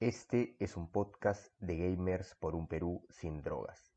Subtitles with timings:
[0.00, 3.92] Este es un podcast de gamers por un Perú sin drogas.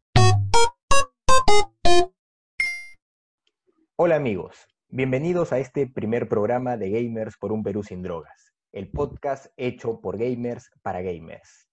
[3.96, 8.92] Hola amigos, bienvenidos a este primer programa de Gamers por un Perú sin drogas, el
[8.92, 11.69] podcast hecho por gamers para gamers.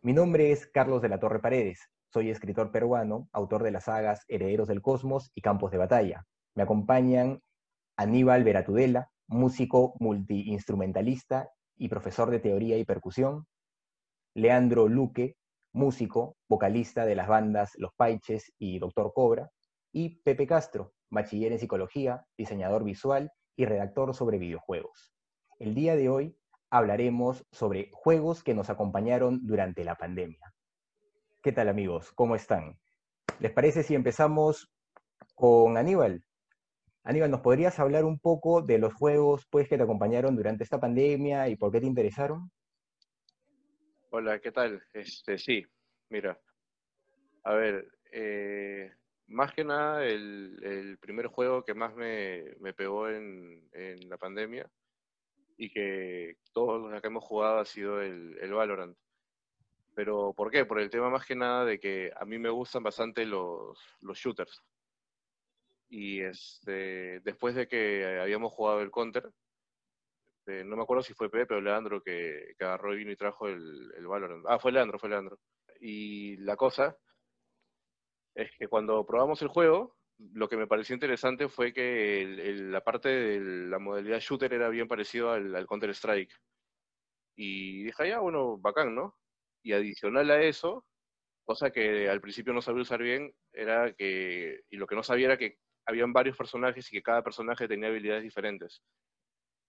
[0.00, 1.78] Mi nombre es Carlos de la Torre Paredes,
[2.12, 6.26] soy escritor peruano, autor de las sagas Herederos del Cosmos y Campos de Batalla.
[6.56, 7.40] Me acompañan
[7.96, 13.46] Aníbal Veratudela, músico multiinstrumentalista y profesor de teoría y percusión,
[14.34, 15.36] Leandro Luque,
[15.72, 19.50] músico, vocalista de las bandas Los Paiches y Doctor Cobra,
[19.92, 25.12] y Pepe Castro, bachiller en psicología, diseñador visual y redactor sobre videojuegos.
[25.58, 26.36] El día de hoy
[26.70, 30.54] hablaremos sobre juegos que nos acompañaron durante la pandemia.
[31.42, 32.12] ¿Qué tal amigos?
[32.12, 32.78] ¿Cómo están?
[33.40, 34.72] ¿Les parece si empezamos
[35.34, 36.24] con Aníbal?
[37.04, 40.78] Aníbal, ¿nos podrías hablar un poco de los juegos pues, que te acompañaron durante esta
[40.78, 42.48] pandemia y por qué te interesaron?
[44.10, 44.80] Hola, ¿qué tal?
[44.92, 45.66] Este, sí,
[46.10, 46.38] mira,
[47.42, 48.92] a ver, eh,
[49.26, 52.44] más que nada el, primer juego que más me,
[52.76, 53.68] pegó en,
[54.08, 54.70] la pandemia
[55.56, 58.96] y que todos los que hemos jugado ha sido el, el Valorant.
[59.94, 60.64] Pero ¿por qué?
[60.64, 64.18] Por el tema más que nada de que a mí me gustan bastante los, los
[64.18, 64.62] shooters.
[65.94, 69.30] Y este, después de que habíamos jugado el Counter,
[70.38, 73.46] este, no me acuerdo si fue Pepe o Leandro que, agarró y vino y trajo
[73.46, 74.46] el, el Valorant.
[74.48, 75.38] Ah, fue Leandro, fue Leandro.
[75.80, 76.96] Y la cosa
[78.34, 79.94] es que cuando probamos el juego,
[80.32, 82.24] lo que me pareció interesante fue que
[82.70, 86.32] la parte de la modalidad shooter era bien parecido al, al Counter-Strike.
[87.36, 89.18] Y dije, ya, bueno, bacán, ¿no?
[89.62, 90.86] Y adicional a eso,
[91.44, 95.26] cosa que al principio no sabía usar bien, era que, y lo que no sabía
[95.26, 98.82] era que habían varios personajes y que cada personaje tenía habilidades diferentes.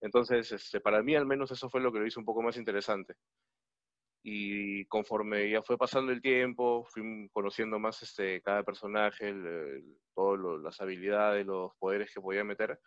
[0.02, 2.58] Entonces, este, para mí al menos eso fue lo que lo hizo un poco más
[2.58, 3.16] interesante.
[4.22, 9.34] Y conforme ya fue pasando el tiempo, fui conociendo más este, cada personaje,
[10.14, 12.80] todas las habilidades, los poderes que podía meter.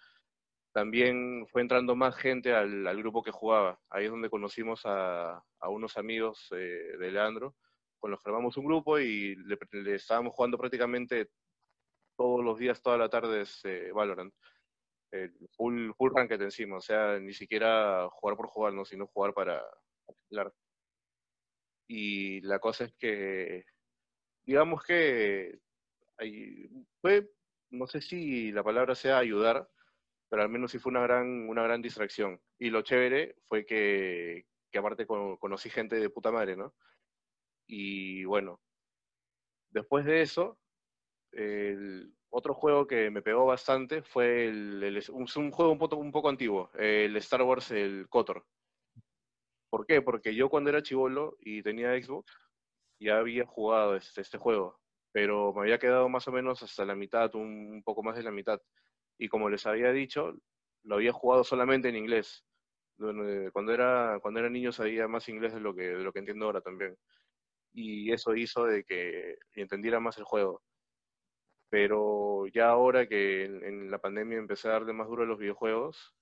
[0.72, 3.80] También fue entrando más gente al, grupo que jugaba.
[3.88, 7.54] Ahí es donde conocimos a, unos amigos eh, de Leandro,
[7.98, 11.30] con los que formamos un grupo y le estábamos jugando prácticamente
[12.16, 14.34] todos los días, toda la tarde es eh, Valorant.
[15.56, 18.84] full, full ranked encima, o sea, ni siquiera jugar por jugar, ¿no?
[18.84, 19.62] sino jugar para
[20.30, 20.52] hablar.
[21.88, 23.64] Y la cosa es que,
[24.44, 25.58] digamos que
[27.00, 27.30] fue,
[27.70, 29.68] no sé si la palabra sea ayudar,
[30.28, 32.40] pero al menos sí fue una gran, una gran distracción.
[32.58, 36.74] Y lo chévere fue que, que aparte conocí gente de puta madre, ¿no?
[37.68, 38.60] Y bueno,
[39.70, 40.58] después de eso,
[41.36, 46.28] el otro juego que me pegó bastante fue el, un, juego un poco, un poco
[46.30, 48.44] antiguo, el Star Wars, el KOTOR.
[49.70, 50.00] ¿Por qué?
[50.00, 52.32] Porque yo cuando era chivolo y tenía Xbox,
[52.98, 54.80] ya había jugado este, este juego,
[55.12, 58.30] pero me había quedado más o menos hasta la mitad, un, poco más de la
[58.30, 58.60] mitad.
[59.18, 60.34] Y como les había dicho,
[60.84, 62.44] lo había jugado solamente en inglés.
[63.52, 66.46] Cuando era, cuando era niño sabía más inglés de lo que, de lo que entiendo
[66.46, 66.96] ahora también.
[67.74, 70.62] Y eso hizo de que entendiera más el juego
[71.68, 76.14] pero ya ahora que en, la pandemia empecé a darle más duro a los videojuegos,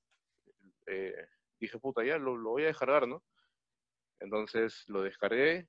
[0.87, 1.15] eh,
[1.61, 3.23] dije, puta, ya lo, voy a descargar, ¿no?
[4.21, 5.69] Entonces lo descargué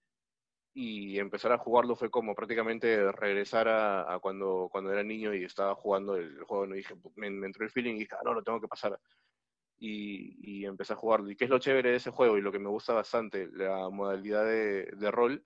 [0.73, 5.75] y empezar a jugarlo fue como prácticamente regresar a, cuando, cuando era niño y estaba
[5.75, 6.67] jugando el, juego.
[6.67, 6.75] ¿no?
[6.75, 8.99] dije, me, entró el feeling y dije, ah, no, lo tengo que pasar.
[9.77, 11.29] Y, y, empecé a jugarlo.
[11.29, 13.49] ¿Y qué es lo chévere de ese juego y lo que me gusta bastante?
[13.53, 15.45] La modalidad de, de rol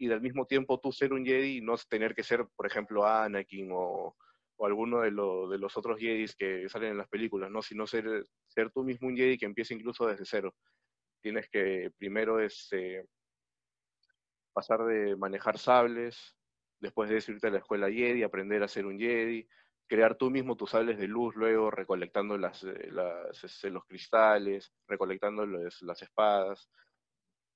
[0.00, 3.06] y al mismo tiempo tú ser un Jedi y no tener que ser, por ejemplo,
[3.06, 4.16] Anakin o,
[4.56, 7.60] o alguno de, los otros Jedis que salen en las películas, ¿no?
[7.60, 10.54] Sino ser, ser tú mismo un Jedi que empieza incluso desde cero.
[11.20, 13.06] Tienes que primero este,
[14.54, 16.34] pasar de manejar sables,
[16.78, 19.46] después de irte a la escuela Jedi, aprender a ser un Jedi,
[19.86, 22.90] crear tú mismo tus sables de luz, luego recolectando las, eh,
[23.42, 26.70] este, los cristales, recolectando las espadas.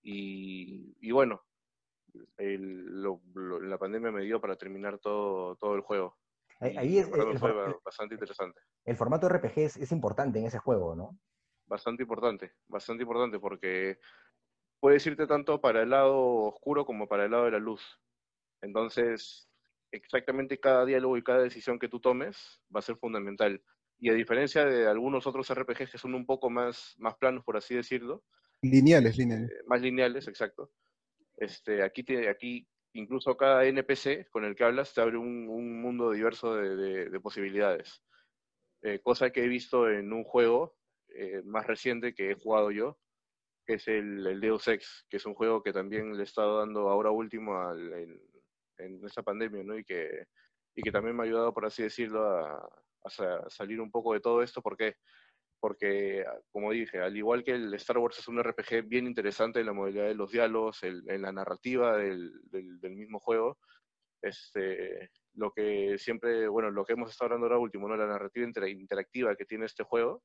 [0.03, 1.43] Y bueno,
[2.38, 6.16] la pandemia me dio para terminar todo, todo el juego.
[6.61, 8.61] Ahí, es, fue bastante interesante.
[8.84, 11.19] El formato RPG es, importante en ese juego, ¿no?
[11.66, 13.99] Bastante importante, bastante importante porque
[14.81, 17.82] puedes irte tanto para el lado oscuro como para el lado de la luz.
[18.62, 19.49] Entonces,
[19.90, 23.62] exactamente cada diálogo y cada decisión que tú tomes va a ser fundamental.
[23.99, 27.56] Y a diferencia de algunos otros RPGs que son un poco más, más planos, por
[27.56, 28.25] así decirlo.
[28.62, 29.50] Lineales, lineales.
[29.50, 30.70] Eh, más lineales, exacto.
[31.37, 36.55] Este, aquí, aquí incluso cada NPC con el que hablas te abre un, mundo diverso
[36.55, 38.03] de, posibilidades.
[38.83, 40.77] Eh, cosa que he visto en un juego
[41.09, 42.99] eh, más reciente que he jugado yo,
[43.67, 46.59] que es el, el, Deus Ex, que es un juego que también le he estado
[46.59, 48.21] dando ahora último en,
[49.05, 49.79] esta pandemia, ¿no?
[49.79, 50.27] Y que,
[50.75, 52.69] y que también me ha ayudado, por así decirlo, a,
[53.05, 54.97] a salir un poco de todo esto, porque
[55.64, 59.64] porque, como dije, al igual que el Star Wars es un RPG bien interesante en
[59.64, 62.34] la modalidad de los diálogos, en la narrativa del,
[62.82, 63.56] mismo juego,
[64.20, 67.96] este, lo que siempre, bueno, lo que hemos estado hablando ahora último, ¿no?
[67.96, 70.22] la narrativa interactiva que tiene este juego,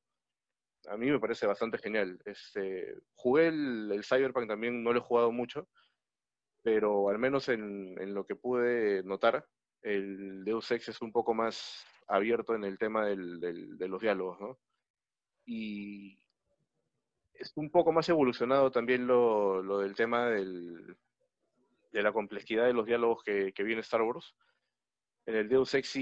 [0.88, 2.20] a mí me parece bastante genial.
[2.26, 5.70] Este, jugué el, Cyberpunk también, no lo he jugado mucho,
[6.62, 9.46] pero al menos en, lo que pude notar,
[9.80, 14.58] el Deus Ex es un poco más abierto en el tema de los diálogos, ¿no?
[15.44, 16.18] Y
[17.34, 20.96] es un poco más evolucionado también lo, lo del tema del,
[21.90, 24.34] de la complejidad de los diálogos que, que viene Star Wars.
[25.26, 25.98] En el Deus Ex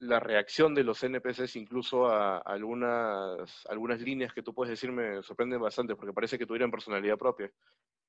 [0.00, 5.22] la reacción de los NPCs incluso a algunas, algunas líneas que tú puedes decir me
[5.22, 7.50] sorprenden bastante porque parece que tuvieran personalidad propia,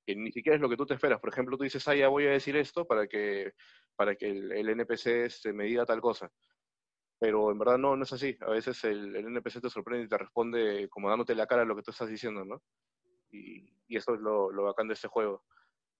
[0.05, 1.19] que ni siquiera es lo que tú te esperas.
[1.19, 3.53] Por ejemplo, tú dices, ah, ya voy a decir esto para que,
[3.95, 6.31] para que el, el NPC este, me diga tal cosa
[7.21, 8.35] pero en verdad no, no es así.
[8.41, 11.65] A veces el, el, NPC te sorprende y te responde como dándote la cara a
[11.65, 12.63] lo que tú estás diciendo, ¿no?
[13.29, 15.43] Y, y eso es lo, lo, bacán de este juego.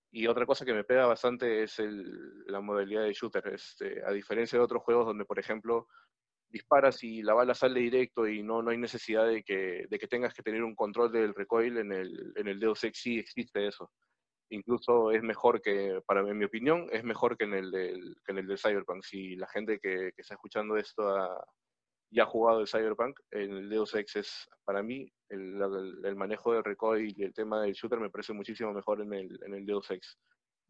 [0.10, 3.50] Y otra cosa que me pega bastante es el, la modalidad de shooter.
[3.50, 5.88] Este, a diferencia de otros juegos donde, por ejemplo,
[6.50, 10.08] disparas y la bala sale directo y no, no hay necesidad de que, de que
[10.08, 13.68] tengas que tener un control del recoil, en el, en el Deus Ex sí existe
[13.68, 13.92] eso
[14.52, 18.32] incluso es mejor que, para en mi opinión, es mejor que en el del, que
[18.32, 19.04] en el Cyberpunk.
[19.04, 21.04] Si la gente que, está escuchando esto
[22.12, 27.14] ya ha jugado el Cyberpunk, el Deus Ex es, para mí, el, manejo del recoil
[27.18, 30.18] y el tema del shooter me parece muchísimo mejor en el, en el Deus Ex.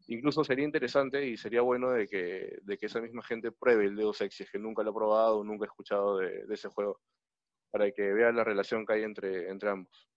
[0.06, 4.34] Incluso sería interesante y sería bueno de que, esa misma gente pruebe el Deus Ex,
[4.34, 7.00] si es que nunca lo ha probado o nunca ha escuchado de, ese juego,
[7.70, 10.08] para que vea la relación que hay entre, ambos.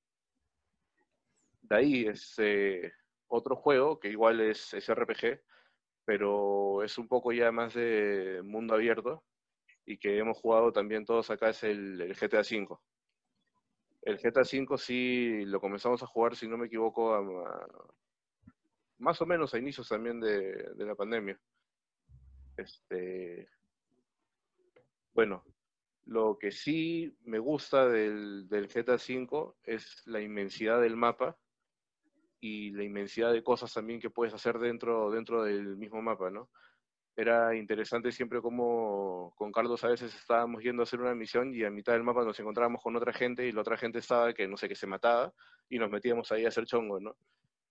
[1.61, 2.93] De ahí, este,
[3.27, 5.41] otro juego que igual es, es RPG,
[6.05, 9.23] pero es un poco ya más de mundo abierto
[9.85, 12.77] y que hemos jugado también todos acá es el, el GTA V.
[14.01, 17.67] El GTA V sí lo comenzamos a jugar, si no me equivoco, a,
[18.99, 21.39] más o menos a inicios también de, de la pandemia.
[22.57, 23.49] Este,
[25.13, 25.43] bueno,
[26.05, 31.37] lo que sí me gusta del, del GTA V es la inmensidad del mapa
[32.45, 36.51] y la inmensidad de cosas también que puedes hacer dentro, dentro del mismo mapa, ¿no?
[37.15, 41.63] Era interesante siempre como con Carlos a veces estábamos yendo a hacer una misión y
[41.63, 44.47] a mitad del mapa nos encontrábamos con otra gente y la otra gente estaba que
[44.47, 45.33] no sé, que se mataba
[45.69, 47.15] y nos metíamos ahí a hacer chongo, ¿no?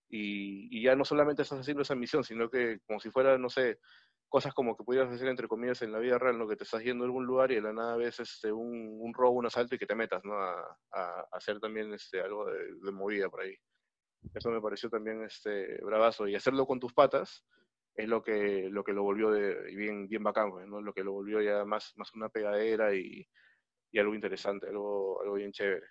[0.09, 3.49] Y, y ya no solamente estás haciendo esa misión, sino que como si fuera, no
[3.49, 3.79] sé,
[4.27, 6.49] cosas como que pudieras hacer entre comillas en la vida real, ¿no?
[6.49, 9.13] Que te estás yendo a algún lugar y de la nada ves este, un, un
[9.13, 10.33] robo, un asalto y que te metas, ¿no?
[10.33, 13.55] A, a hacer también este, algo de, de movida por ahí.
[14.33, 16.27] Eso me pareció también este, bravazo.
[16.27, 17.43] Y hacerlo con tus patas
[17.95, 20.81] es lo que lo, que lo volvió de, bien, bien bacán, ¿no?
[20.81, 23.27] Lo que lo volvió ya más, más una pegadera y,
[23.97, 25.87] algo interesante, algo, algo bien chévere.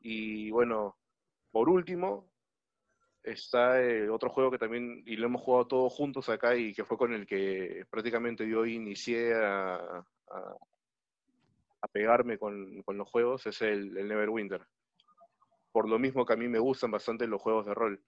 [0.00, 0.98] Y bueno,
[1.52, 2.32] por último,
[3.22, 3.76] está
[4.10, 7.14] otro juego que también, y lo hemos jugado todos juntos acá y que fue con
[7.14, 10.56] el que prácticamente yo inicié a, a,
[11.80, 14.66] a pegarme con, con, los juegos, es el, el Neverwinter
[15.74, 18.00] por lo mismo que a mí me gustan bastante los juegos de rol.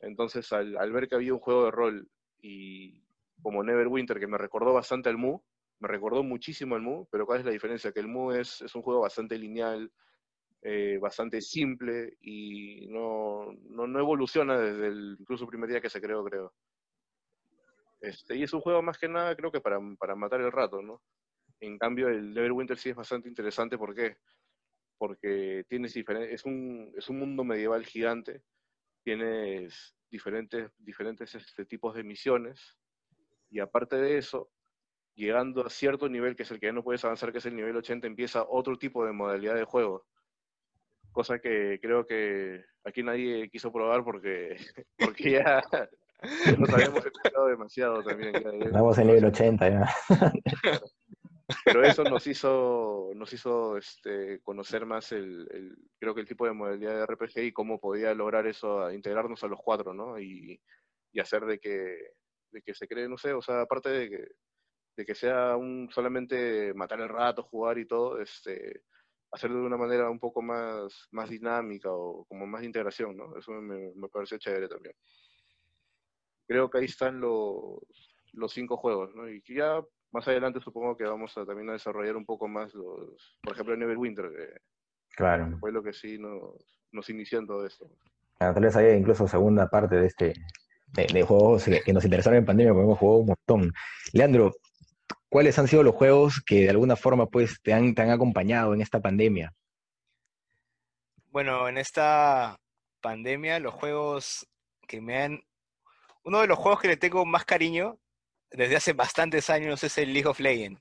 [0.00, 2.08] Entonces, al, ver que había un juego de rol
[2.40, 3.02] y
[3.42, 5.40] como Neverwinter, que me recordó bastante al Mu,
[5.80, 7.90] me recordó muchísimo al Mu, pero ¿cuál es la diferencia?
[7.90, 9.90] Que el Mu es, es un juego bastante lineal,
[10.62, 16.00] eh, bastante simple y no, no, no, evoluciona desde el incluso primer día que se
[16.00, 16.54] creó, creo.
[18.00, 20.80] Este, y es un juego más que nada, creo que para, para matar el rato,
[20.80, 21.02] ¿no?
[21.58, 24.16] En cambio, el Neverwinter sí es bastante interesante, ¿por qué?
[25.00, 28.42] Porque tienes diferentes, es un, es un mundo medieval gigante,
[29.02, 32.76] tienes diferentes, diferentes este, tipos de misiones,
[33.48, 34.50] y aparte de eso,
[35.14, 37.56] llegando a cierto nivel, que es el que ya no puedes avanzar, que es el
[37.56, 40.04] nivel 80, empieza otro tipo de modalidad de juego.
[41.12, 44.58] Cosa que creo que aquí nadie quiso probar porque,
[44.98, 45.62] porque ya
[46.58, 48.36] nos habíamos explicado demasiado también.
[48.36, 49.94] Estamos en nivel 80 ya.
[51.64, 56.52] Pero eso nos hizo, nos hizo este, conocer más el, creo que el tipo de
[56.52, 60.18] modalidad de RPG y cómo podía lograr eso, a integrarnos a los cuatro, ¿no?
[60.18, 60.60] Y,
[61.20, 62.12] hacer de que,
[62.50, 64.28] de que se cree, no sé, o sea, aparte de que,
[64.96, 68.82] de que sea un solamente matar el rato, jugar y todo, este,
[69.32, 73.36] hacerlo de una manera un poco más, más dinámica o como más integración, ¿no?
[73.36, 74.94] Eso me, me pareció chévere también.
[76.46, 77.80] Creo que ahí están los,
[78.32, 79.28] los cinco juegos, ¿no?
[79.28, 83.38] Y ya más adelante supongo que vamos a también a desarrollar un poco más los,
[83.42, 84.60] por ejemplo, Neverwinter, que
[85.16, 85.56] claro.
[85.58, 86.54] fue lo que sí nos,
[86.92, 87.88] nos inició en todo esto.
[88.38, 90.32] tal vez haya incluso segunda parte de este
[90.92, 93.72] de, juegos que, nos interesaron en pandemia, porque hemos jugado un montón.
[94.12, 94.52] Leandro,
[95.28, 98.74] ¿cuáles han sido los juegos que de alguna forma pues te han, te han acompañado
[98.74, 99.52] en esta pandemia?
[101.26, 102.58] Bueno, en esta
[103.00, 104.48] pandemia los juegos
[104.88, 105.40] que me han...
[106.24, 107.98] Uno de los juegos que le tengo más cariño
[108.52, 110.80] desde hace bastantes años es el League of Legends.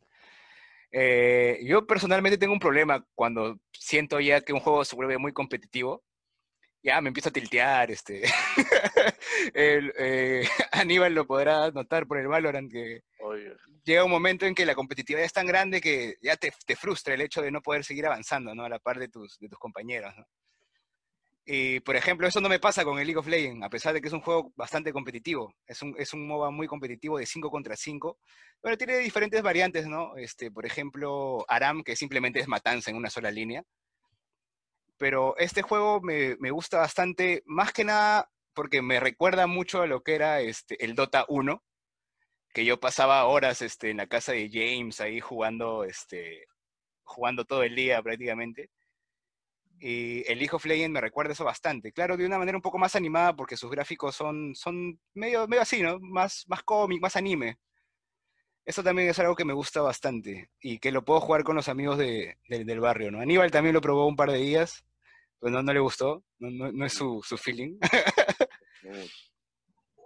[0.91, 5.33] Eh, yo personalmente tengo un problema cuando siento ya que un juego se vuelve muy
[5.33, 6.03] competitivo.
[6.81, 8.23] Ya me empiezo a tiltear, este.
[9.53, 13.03] Eh, Aníbal lo podrá notar por el Valorant que
[13.85, 17.13] llega un momento en que la competitividad es tan grande que ya te, te, frustra
[17.13, 18.65] el hecho de no poder seguir avanzando, ¿no?
[18.65, 20.25] A la par de tus, de tus compañeros, ¿no?
[21.51, 24.01] Y, por ejemplo, eso no me pasa con el League of Legends, a pesar de
[24.01, 25.55] que es un juego bastante competitivo.
[25.65, 28.19] Es un, es un MOBA muy competitivo de 5 contra 5.
[28.61, 30.15] Pero tiene diferentes variantes, ¿no?
[30.15, 33.63] Este, por ejemplo, Aram, que simplemente es matanza en una sola línea.
[34.97, 39.87] Pero este juego me, me gusta bastante, más que nada porque me recuerda mucho a
[39.87, 41.63] lo que era este, el Dota 1,
[42.53, 46.45] que yo pasaba horas este, en la casa de James ahí jugando, este,
[47.01, 48.69] jugando todo el día prácticamente.
[49.79, 51.91] Y el League of Legends me recuerda eso bastante.
[51.91, 55.62] Claro, de una manera un poco más animada porque sus gráficos son, son medio, medio
[55.62, 56.00] así, ¿no?
[56.00, 57.57] Más, más cómic, más anime.
[58.65, 61.69] Eso también es algo que me gusta bastante y que lo puedo jugar con los
[61.69, 63.19] amigos de, del barrio, ¿no?
[63.19, 64.86] Aníbal también lo probó un par de días,
[65.39, 67.79] pero no, no le gustó, no, no, es su, su feeling.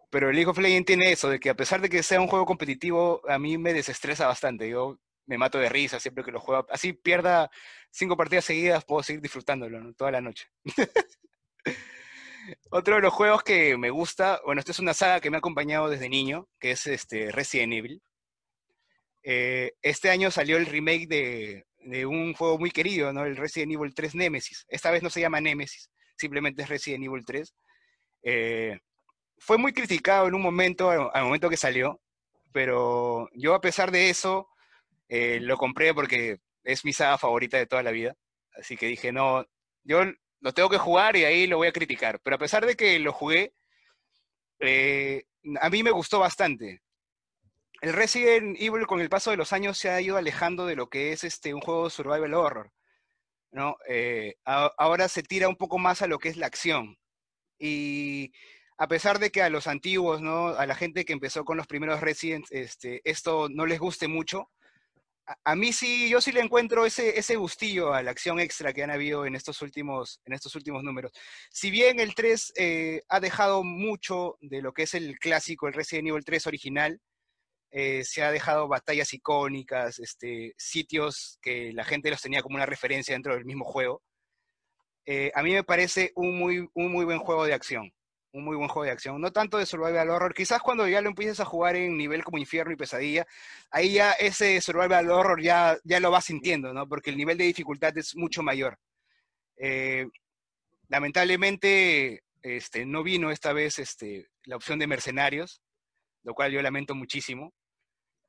[0.10, 2.28] pero el League of Legends tiene eso, de que a pesar de que sea un
[2.28, 4.70] juego competitivo, a mí me desestresa bastante.
[4.70, 6.66] Yo me mato de risa siempre que lo juego.
[6.70, 7.50] Así pierda
[7.92, 10.48] cinco partidas seguidas, puedo seguir disfrutándolo toda la noche.
[12.70, 15.40] Otro de los juegos que me gusta, bueno, esta es una saga que me ha
[15.40, 18.02] acompañado desde niño, que es este Resident Evil.
[19.24, 23.26] Eh, este año salió el remake de, un juego muy querido, ¿no?
[23.26, 24.66] El Resident Evil 3 Nemesis.
[24.68, 27.54] Esta vez no se llama Nemesis, simplemente es Resident Evil 3.
[28.24, 28.80] Eh,
[29.38, 32.02] fue muy criticado en un momento, al momento que salió,
[32.52, 34.48] pero yo a pesar de eso,
[35.10, 38.16] eh, lo compré porque es mi saga favorita de toda la vida.
[38.56, 39.46] Así que dije, no,
[39.84, 40.04] yo
[40.40, 42.20] lo tengo que jugar y ahí lo voy a criticar.
[42.22, 43.54] Pero a pesar de que lo jugué,
[44.60, 45.24] eh,
[45.62, 46.82] a mí me gustó bastante.
[47.82, 50.90] El Resident Evil con el paso de los años se ha ido alejando de lo
[50.90, 52.72] que es este, un juego survival horror.
[53.52, 53.78] ¿no?
[53.88, 56.98] Eh, ahora se tira un poco más a lo que es la acción.
[57.60, 58.34] Y
[58.78, 60.48] a pesar de que a los antiguos, ¿no?
[60.48, 64.50] a la gente que empezó con los primeros Resident, este, esto no les guste mucho,
[65.26, 68.84] a, mí sí, yo sí le encuentro ese, ese gustillo a la acción extra que
[68.84, 71.12] han habido en estos últimos, en estos últimos números.
[71.50, 75.74] Si bien el 3 eh, ha dejado mucho de lo que es el clásico, el
[75.74, 77.02] Resident Evil 3 original,
[77.72, 82.66] eh, se ha dejado batallas icónicas, este, sitios que la gente los tenía como una
[82.66, 84.04] referencia dentro del mismo juego.
[85.06, 87.92] Eh, a mí me parece un muy, un muy buen juego de acción
[88.34, 89.22] un muy buen juego de acción.
[89.22, 92.40] No tanto de survival horror, quizás cuando ya lo empieces a jugar en nivel como
[92.40, 93.26] infierno y pesadilla,
[93.72, 96.88] ahí ya ese survival horror ya, ya lo vas sintiendo, ¿no?
[96.88, 98.78] Porque el nivel de dificultad es mucho mayor.
[99.58, 100.08] Eh,
[100.90, 105.62] lamentablemente, este, no vino esta vez este, la opción de mercenarios,
[106.24, 107.54] lo cual yo lamento muchísimo.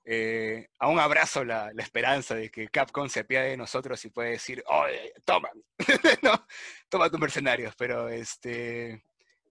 [0.07, 4.33] Eh, aún abrazo la, la, esperanza de que Capcom se apiade de nosotros y puede
[4.33, 5.49] decir, oye, toma,
[6.23, 6.47] no,
[6.91, 9.03] toma tus mercenarios, pero este,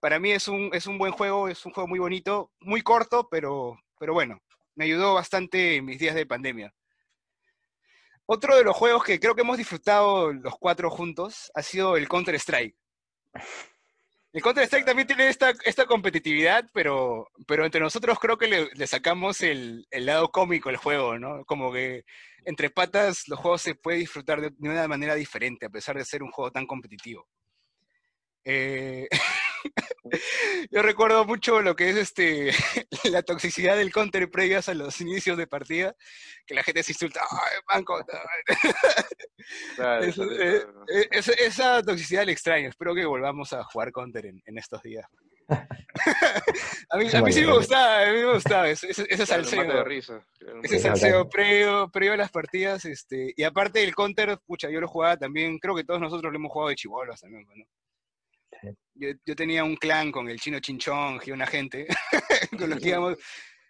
[0.04, 3.30] para mí es un, es un buen juego, es un juego muy bonito, muy corto,
[3.32, 4.38] pero, pero bueno,
[4.76, 6.74] me ayudó bastante en mis días de pandemia.
[8.26, 12.10] Otro de los juegos que creo que hemos disfrutado los cuatro juntos ha sido el
[12.10, 12.76] Counter-Strike.
[14.34, 19.40] El Counter-Strike también tiene esta, esta competitividad, pero, pero entre nosotros creo que le, sacamos
[19.40, 21.46] el, el, lado cómico al juego, ¿no?
[21.46, 22.04] Como que
[22.44, 26.04] entre patas los juegos se puede disfrutar de, de una manera diferente, a pesar de
[26.04, 27.26] ser un juego tan competitivo.
[28.46, 29.08] Eh,
[30.72, 32.52] yo recuerdo mucho lo que es este
[33.12, 35.96] la toxicidad del counter previas a los inicios de partida,
[36.46, 38.06] que la gente se insulta, ¡ay, banco!
[39.76, 45.06] Eh, esa toxicidad le extraño, espero que volvamos a jugar counter en, estos días.
[45.50, 49.86] a mí, sí me gustaba, a mí me gustaba ese, ese, salseo.
[50.64, 54.88] Ese salseo previo, previo a las partidas, este, y aparte del counter, pucha, yo lo
[54.88, 57.66] jugaba también, creo que todos nosotros lo hemos jugado de chivolos también, ¿no?
[58.96, 61.88] Yo, tenía un clan con el chino Chinchón y una gente,
[62.58, 63.18] con los que íbamos,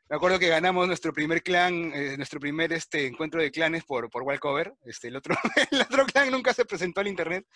[0.09, 4.09] me acuerdo que ganamos nuestro primer clan, eh, nuestro primer este, encuentro de clanes por,
[4.09, 4.73] por Wallcover.
[4.85, 5.35] Este, el, otro,
[5.71, 7.47] el otro clan nunca se presentó al internet.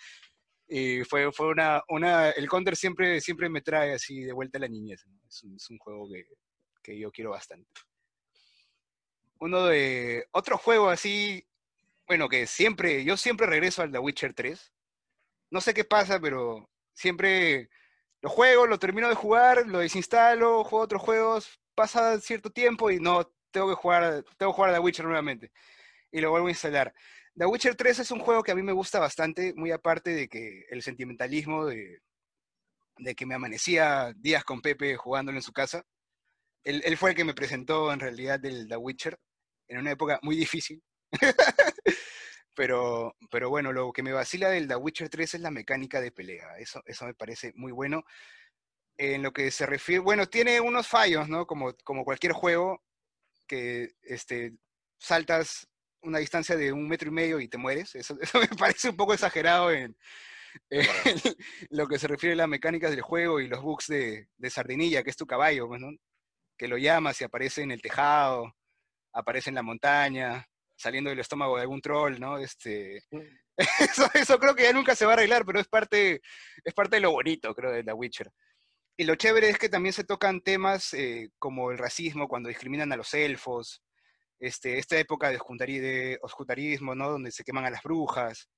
[0.66, 4.62] Y fue, fue una, una, el Counter siempre, siempre me trae así de vuelta a
[4.62, 5.04] la niñez.
[5.28, 6.24] Es, un, juego que,
[6.82, 7.70] que, yo quiero bastante.
[9.40, 11.46] Uno de, otro juego así,
[12.06, 14.72] bueno, que siempre, yo siempre regreso al The Witcher 3.
[15.50, 16.68] No sé qué pasa, pero
[16.98, 17.70] siempre
[18.20, 22.98] lo juego, lo termino de jugar, lo desinstalo, juego otros juegos, pasa cierto tiempo y
[22.98, 25.52] no, tengo que jugar, tengo que jugar a The Witcher nuevamente.
[26.10, 26.92] Y lo vuelvo a instalar.
[27.36, 30.28] The Witcher 3 es un juego que a mí me gusta bastante, muy aparte de
[30.28, 32.00] que el sentimentalismo de,
[32.98, 35.84] de que me amanecía días con Pepe jugándolo en su casa.
[36.64, 39.16] Él, él, fue el que me presentó en realidad del The Witcher
[39.68, 40.82] en una época muy difícil.
[42.58, 46.10] pero, pero bueno, lo que me vacila del The Witcher 3 es la mecánica de
[46.10, 46.58] pelea.
[46.58, 48.02] Eso, eso me parece muy bueno.
[48.96, 51.46] En lo que se refiere, bueno, tiene unos fallos, ¿no?
[51.46, 52.82] Como, como cualquier juego
[53.46, 54.54] que este,
[54.98, 55.68] saltas
[56.02, 57.94] una distancia de un metro y medio y te mueres.
[57.94, 59.96] Eso, eso me parece un poco exagerado en,
[60.70, 60.86] en,
[61.70, 65.04] lo que se refiere a las mecánicas del juego y los bugs de, de Sardinilla,
[65.04, 65.90] que es tu caballo, pues, ¿no?
[66.56, 68.52] que lo llamas y aparece en el tejado,
[69.12, 70.44] aparece en la montaña,
[70.78, 72.38] saliendo del estómago de algún troll, ¿no?
[72.38, 73.02] Este,
[73.56, 76.22] eso, eso, creo que ya nunca se va a arreglar, pero es parte,
[76.64, 78.30] es parte de lo bonito, creo, de The Witcher.
[78.96, 82.92] Y lo chévere es que también se tocan temas eh, como el racismo, cuando discriminan
[82.92, 83.82] a los elfos,
[84.38, 87.10] este, esta época de, de oscutarismo, ¿no?
[87.10, 88.48] Donde se queman a las brujas.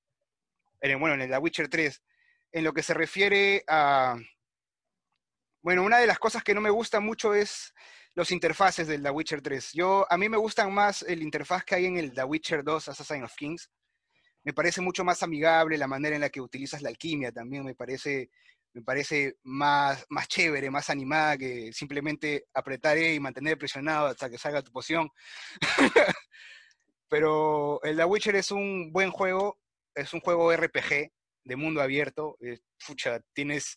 [0.80, 2.02] En, bueno, en The Witcher 3.
[2.52, 4.16] En lo que se refiere a...
[5.62, 7.74] Bueno, una de las cosas que no me gusta mucho es
[8.14, 9.72] los interfaces del The Witcher 3.
[9.72, 12.88] Yo, a mí me gustan más el interfaz que hay en el The Witcher 2,
[12.88, 13.70] Assassin of Kings.
[14.42, 17.74] Me parece mucho más amigable la manera en la que utilizas la alquimia también, me
[17.74, 18.30] parece,
[18.72, 24.30] me parece más, más chévere, más animada que simplemente apretar E y mantener presionado hasta
[24.30, 25.10] que salga tu poción.
[27.08, 29.60] Pero el The Witcher es un buen juego,
[29.94, 31.12] es un juego RPG
[31.44, 32.36] de mundo abierto.
[32.40, 33.76] Eh, pucha, tienes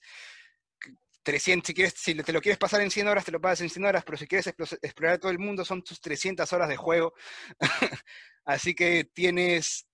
[1.23, 3.85] 300, si, si te lo quieres pasar en 100 horas, te lo pasas en 100
[3.85, 4.47] horas, pero si quieres
[4.81, 7.13] explorar todo el mundo, son tus 300 horas de juego.
[8.45, 9.87] Así que tienes,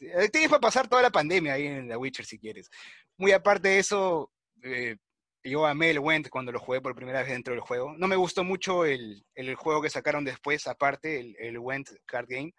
[0.00, 2.70] eh, tienes para pasar toda la pandemia ahí en The Witcher si quieres.
[3.18, 4.32] Muy aparte de eso,
[4.62, 4.96] eh,
[5.44, 7.94] yo amé el Went cuando lo jugué por primera vez dentro del juego.
[7.98, 12.26] No me gustó mucho el, el juego que sacaron después, aparte, el, el Went Card
[12.28, 12.54] Game,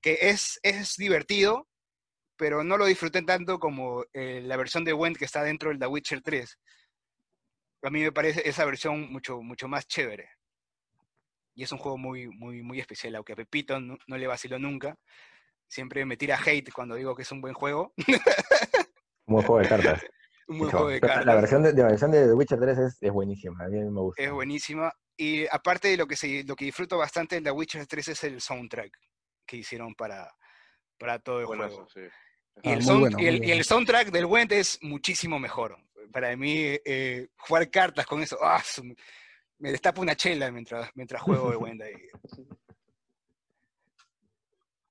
[0.00, 1.68] que es, es divertido,
[2.36, 5.78] pero no lo disfruté tanto como eh, la versión de Went que está dentro del
[5.78, 6.58] The Witcher 3
[7.82, 10.30] a mí me parece esa versión mucho, mucho más chévere.
[11.54, 14.58] Y es un juego muy, muy, muy especial, aunque a Pepito no, no le vaciló
[14.58, 14.96] nunca.
[15.68, 17.92] Siempre me tira hate cuando digo que es un buen juego.
[19.26, 20.02] Un buen juego de cartas.
[20.48, 21.26] un buen juego de cartas.
[21.26, 24.00] La versión de, la versión de The Witcher 3 es, es, buenísima, a mí me
[24.00, 24.22] gusta.
[24.22, 24.92] Es buenísima.
[25.16, 28.24] Y aparte de lo que, se, lo que disfruto bastante de The Witcher 3 es
[28.24, 28.96] el soundtrack
[29.46, 30.30] que hicieron para,
[30.98, 31.86] para todo el Bueno, juego.
[31.86, 32.00] eso, sí.
[32.62, 35.38] Y, el, Ah, muy sound- bueno, y el- y el soundtrack del Went es muchísimo
[35.38, 35.78] mejor.
[36.10, 38.62] Para mí, eh, jugar cartas con eso, ¡ah!
[39.58, 41.94] me destapa una chela mientras, mientras juego de Went ahí.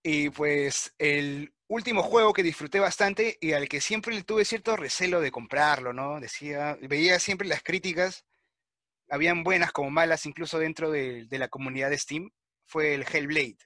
[0.04, 4.76] Y pues el último juego que disfruté bastante y al que siempre le tuve cierto
[4.76, 6.19] recelo de comprarlo, ¿no?
[6.19, 8.26] Decía, veía siempre las críticas,
[9.12, 12.32] habían buenas como malas incluso dentro de, de la comunidad de Steam,
[12.65, 13.60] fue el Hellblade.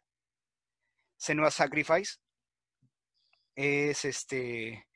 [1.17, 2.17] Senua Sacrifice.
[3.55, 4.87] Es este.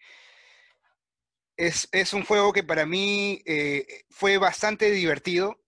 [1.59, 5.59] Es, un juego que para mí eh, fue bastante divertido,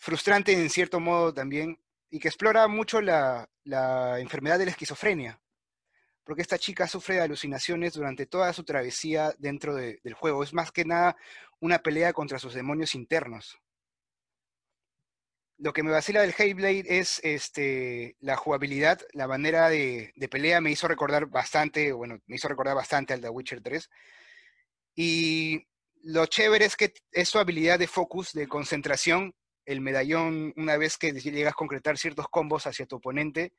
[0.00, 3.48] frustrante en cierto modo también, y que explora mucho la,
[4.18, 5.40] enfermedad de la esquizofrenia.
[6.24, 10.42] Porque esta chica sufre de alucinaciones durante toda su travesía dentro de- del juego.
[10.42, 11.16] Es más que nada
[11.60, 13.60] una pelea contra sus demonios internos.
[15.58, 20.60] Lo que me vacila del Hellblade es este, la jugabilidad, la manera de, de pelea
[20.60, 23.88] me hizo recordar bastante, bueno, me hizo recordar bastante al The Witcher 3.
[24.94, 25.66] Y
[26.02, 29.34] lo chévere es que es su habilidad de focus, de concentración.
[29.66, 33.54] El medallón, una vez que llegas a concretar ciertos combos hacia tu oponente,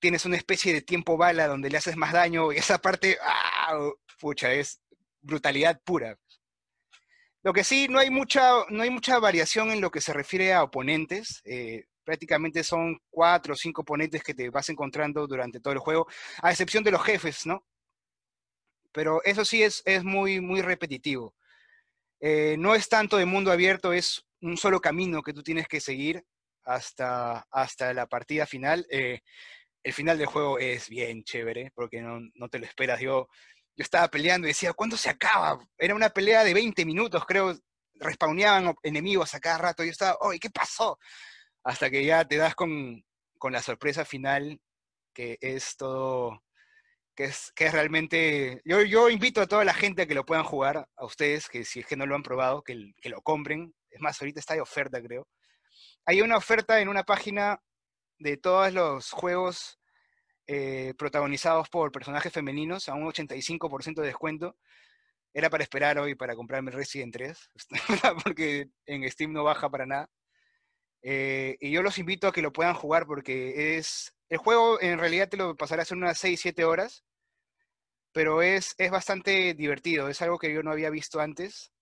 [0.00, 3.78] tienes una especie de tiempo bala donde le haces más daño y esa parte, ¡ah!
[4.18, 4.80] pucha, es
[5.20, 6.18] brutalidad pura.
[7.42, 10.52] Lo que sí, no hay mucha, no hay mucha variación en lo que se refiere
[10.52, 11.40] a oponentes.
[11.44, 16.08] eh, prácticamente son cuatro o cinco oponentes que te vas encontrando durante todo el juego,
[16.42, 17.64] a excepción de los jefes, ¿no?
[18.92, 21.34] Pero eso sí es, es muy, muy repetitivo.
[22.20, 25.80] Eh, no es tanto de mundo abierto, es un solo camino que tú tienes que
[25.80, 26.24] seguir
[26.64, 28.86] hasta, hasta la partida final.
[28.90, 29.20] Eh,
[29.82, 33.00] el final del juego es bien chévere, porque no, no te lo esperas.
[33.00, 33.28] Yo,
[33.76, 35.58] yo estaba peleando y decía, ¿cuándo se acaba?
[35.78, 37.56] Era una pelea de 20 minutos, creo.
[37.94, 39.84] Respawneaban enemigos a cada rato.
[39.84, 40.98] Yo estaba, ¡ay, qué pasó!
[41.64, 43.04] Hasta que ya te das con,
[43.38, 44.60] con la sorpresa final,
[45.14, 46.42] que es todo,
[47.20, 48.62] que es, que es realmente...
[48.64, 51.66] Yo, yo invito a toda la gente a que lo puedan jugar, a ustedes, que
[51.66, 53.74] si es que no lo han probado, que, que lo compren.
[53.90, 55.28] Es más, ahorita está de oferta, creo.
[56.06, 57.60] Hay una oferta en una página
[58.18, 59.78] de todos los juegos
[60.46, 64.56] eh, protagonizados por personajes femeninos a un 85% de descuento.
[65.34, 67.50] era para esperar hoy para comprarme Resident 3,
[68.24, 70.08] porque en Steam no baja para nada.
[71.02, 74.14] Eh, y yo los invito a que lo puedan jugar porque es...
[74.30, 77.04] El juego en realidad te lo pasarás en unas 6, 7 horas,
[78.12, 81.72] pero es, es bastante divertido, es algo que yo no había visto antes.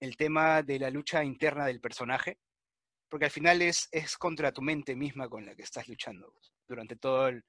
[0.00, 2.38] El tema de la lucha interna del personaje,
[3.08, 6.32] porque al final es, es contra tu mente misma con la que estás luchando
[6.66, 7.44] durante todo el,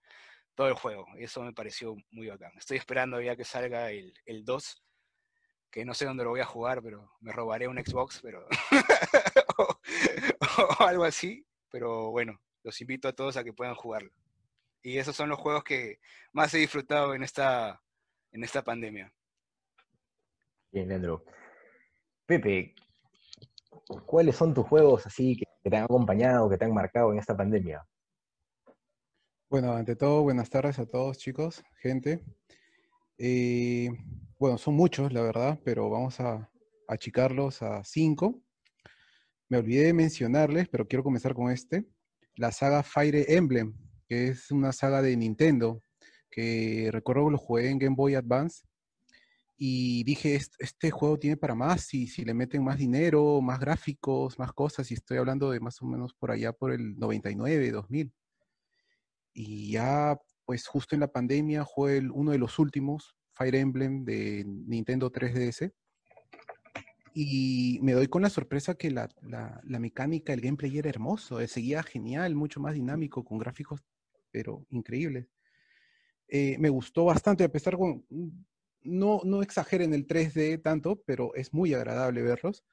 [0.56, 1.06] todo el juego.
[1.17, 2.52] Eso me pareció muy bacán.
[2.58, 4.84] Estoy esperando ya que salga el, el 2,
[5.72, 8.46] que no sé dónde lo voy a jugar, pero me robaré un Xbox, pero
[9.58, 11.46] o, algo así.
[11.70, 14.12] Pero bueno, los invito a todos a que puedan jugarlo.
[14.84, 16.00] Y esos son los juegos que
[16.34, 17.82] más he disfrutado en esta,
[18.32, 19.13] en esta pandemia.
[20.72, 21.24] Bien, Leandro.
[22.26, 22.76] Pepe,
[24.06, 27.36] ¿cuáles son tus juegos así que te han acompañado, que te han marcado en esta
[27.36, 27.86] pandemia?
[29.50, 32.24] Bueno, ante todo, buenas tardes a todos, chicos, gente.
[33.17, 33.89] Eh,
[34.39, 36.50] bueno, son muchos, la verdad, pero vamos a
[36.88, 38.41] achicarlos a cinco.
[39.50, 41.86] Me olvidé de mencionarles, pero quiero comenzar con este.
[42.36, 43.76] La saga Fire Emblem,
[44.12, 45.82] que es una saga de Nintendo,
[46.30, 48.65] que recuerdo que lo jugué en Game Boy Advance.
[49.56, 54.38] Y dije, este juego tiene para más, y si le meten más dinero, más gráficos,
[54.38, 58.12] más cosas, y estoy hablando de más o menos por allá por el 99, 2000.
[59.34, 64.04] Y ya, pues justo en la pandemia fue el, uno de los últimos, Fire Emblem
[64.04, 65.71] de Nintendo 3DS.
[67.13, 69.08] Y me doy con la sorpresa que la,
[69.63, 73.82] mecánica, el gameplay era hermoso, eh, seguía genial, mucho más dinámico, con gráficos,
[74.32, 75.28] pero increíbles.
[76.28, 78.06] Eh, me gustó bastante, a pesar con,
[78.84, 82.63] no, no exageren el 3D tanto, pero es muy agradable verlos.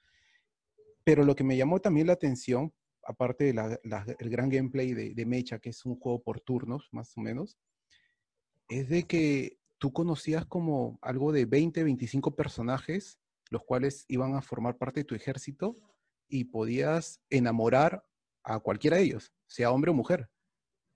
[1.04, 2.72] Pero lo que me llamó también la atención
[3.08, 7.56] aparte del gran gameplay de, Mecha, que es un juego por turnos, más o menos,
[8.68, 13.18] es de que tú conocías como algo de 20, 25 personajes,
[13.48, 15.74] los cuales iban a formar parte de tu ejército
[16.28, 18.04] y podías enamorar
[18.42, 20.28] a cualquiera de ellos, sea hombre o mujer.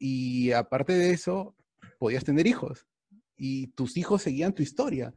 [0.05, 1.55] Y aparte de eso,
[2.01, 2.88] podías tener hijos
[3.37, 5.15] y tus hijos seguían tu historia.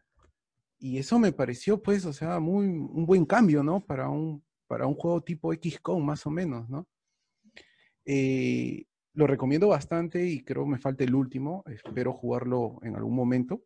[0.77, 3.83] Y eso me pareció, pues, o sea, muy, un buen cambio, ¿no?
[3.83, 6.87] Para un, para un juego tipo XCOM más o menos, ¿no?
[8.05, 13.63] Eh, lo recomiendo bastante y creo me falta el último, espero jugarlo en algún momento.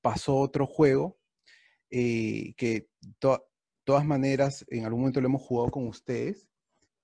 [0.00, 1.20] Pasó otro juego
[1.88, 3.38] eh, que de
[3.84, 6.48] todas maneras en algún momento lo hemos jugado con ustedes,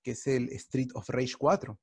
[0.03, 1.79] que es el Street of Rage 4.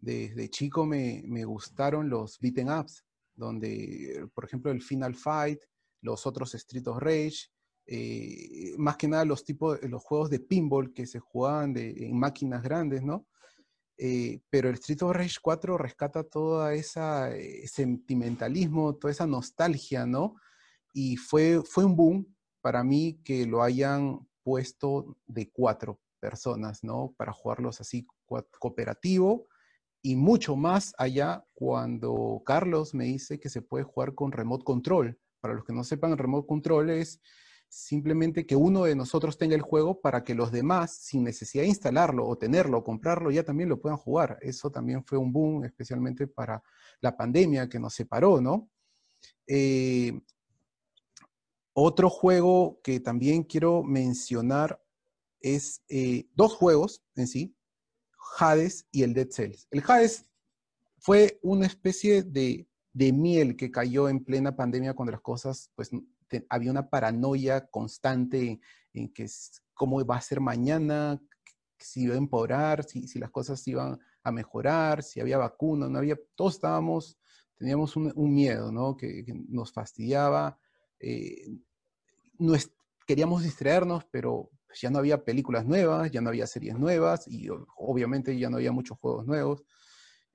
[0.00, 5.60] Desde chico me, me gustaron los beaten ups, donde, por ejemplo, el Final Fight,
[6.02, 7.50] los otros Street of Rage,
[7.86, 12.18] eh, más que nada los tipos, los juegos de pinball que se jugaban de, en
[12.18, 13.26] máquinas grandes, ¿no?
[13.98, 20.36] Eh, pero el Street of Rage 4 rescata todo ese sentimentalismo, toda esa nostalgia, ¿no?
[20.94, 27.12] Y fue, fue un boom para mí que lo hayan puesto de cuatro personas, ¿no?
[27.16, 28.06] Para jugarlos así
[28.58, 29.48] cooperativo
[30.02, 35.18] y mucho más allá cuando Carlos me dice que se puede jugar con remote control.
[35.40, 37.20] Para los que no sepan, remote control es
[37.68, 41.68] simplemente que uno de nosotros tenga el juego para que los demás, sin necesidad de
[41.68, 44.38] instalarlo o tenerlo o comprarlo, ya también lo puedan jugar.
[44.40, 46.62] Eso también fue un boom, especialmente para
[47.00, 48.68] la pandemia que nos separó, ¿no?
[49.46, 50.20] Eh,
[51.72, 54.82] otro juego que también quiero mencionar
[55.40, 57.54] es eh, dos juegos en sí,
[58.38, 59.66] Hades y el Dead Cells.
[59.70, 60.26] El Hades
[60.98, 65.90] fue una especie de, de miel que cayó en plena pandemia cuando las cosas pues
[66.48, 68.60] había una paranoia constante
[68.92, 69.26] en que
[69.74, 71.20] cómo va a ser mañana,
[71.78, 75.98] si iba a empeorar, si, si las cosas iban a mejorar, si había vacuna, no
[75.98, 77.18] había, todos estábamos,
[77.56, 78.96] teníamos un, miedo, ¿no?
[78.96, 80.58] Que, nos fastidiaba,
[80.98, 81.58] eh,
[82.38, 82.54] no
[83.06, 88.38] queríamos distraernos, pero ya no había películas nuevas, ya no había series nuevas y obviamente
[88.38, 89.62] ya no había muchos juegos nuevos.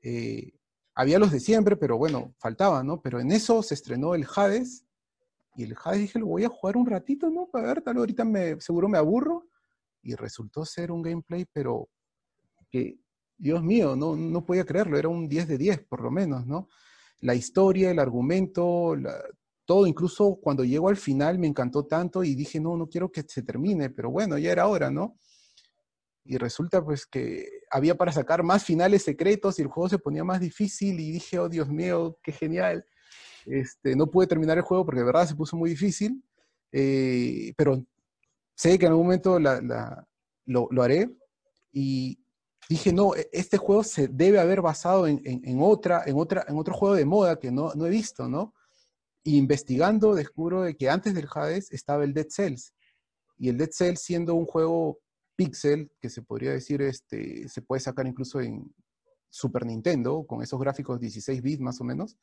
[0.01, 0.53] Eh,
[0.93, 3.01] había los de siempre, pero bueno, faltaban, ¿no?
[3.01, 4.85] Pero en eso se estrenó el Hades,
[5.55, 7.47] y el Hades dije, lo voy a jugar un ratito, ¿no?
[7.47, 9.47] Para ver, tal ahorita me, seguro me aburro.
[10.01, 11.89] Y resultó ser un gameplay, pero
[12.69, 12.99] que,
[13.37, 16.69] Dios mío, no, no podía creerlo, era un 10 de 10 por lo menos, ¿no?
[17.19, 18.95] La historia, el argumento,
[19.65, 23.23] todo, incluso cuando llego al final me encantó tanto y dije, no, no quiero que
[23.27, 25.17] se termine, pero bueno, ya era hora, ¿no?
[26.23, 30.23] Y resulta pues que había para sacar más finales secretos y el juego se ponía
[30.23, 32.85] más difícil y dije, oh Dios mío, qué genial.
[33.45, 36.23] Este, no pude terminar el juego porque de verdad se puso muy difícil,
[36.71, 37.85] eh, pero
[38.55, 41.09] sé que en algún momento lo, haré.
[41.71, 42.19] Y
[42.69, 45.21] dije, no, e, este juego se debe haber basado en,
[45.61, 48.53] otra, en, otra, en otro juego de moda que no, no he visto, ¿no?
[49.25, 52.73] Investigando descubro de que antes del Hades estaba el Dead Cells.
[53.37, 54.99] Y el Dead Cells siendo un juego
[55.35, 58.73] pixel, que se podría decir, este, se puede sacar incluso en
[59.29, 62.17] Super Nintendo, con esos gráficos 16 bits más o menos,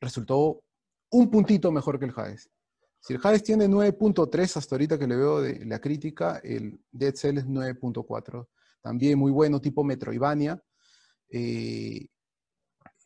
[0.00, 0.62] resultó
[1.10, 2.48] un puntito mejor que el Hades.
[3.00, 7.14] Si el Hades tiene 9.3 hasta ahorita que le veo de la crítica, el Dead
[7.14, 8.46] Cells es 9.4.
[8.80, 10.62] También muy bueno, tipo Metroidvania.
[11.28, 12.06] Eh,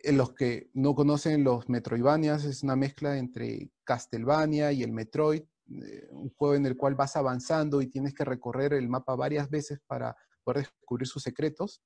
[0.05, 5.43] en los que no conocen los Metroidvanias, es una mezcla entre Castlevania y el Metroid,
[5.43, 9.49] eh, un juego en el cual vas avanzando y tienes que recorrer el mapa varias
[9.49, 11.83] veces para poder descubrir sus secretos.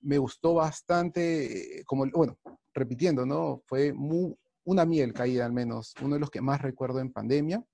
[0.00, 2.38] Me gustó bastante, como, bueno,
[2.74, 3.62] repitiendo, ¿no?
[3.66, 7.64] Fue muy, una miel caída al menos, uno de los que más recuerdo en pandemia.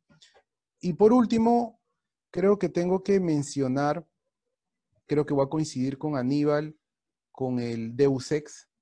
[0.80, 1.80] Y por último,
[2.30, 4.06] creo que tengo que mencionar,
[5.06, 6.76] creo que voy a coincidir con Aníbal,
[7.32, 8.75] con el Deus Ex, eh,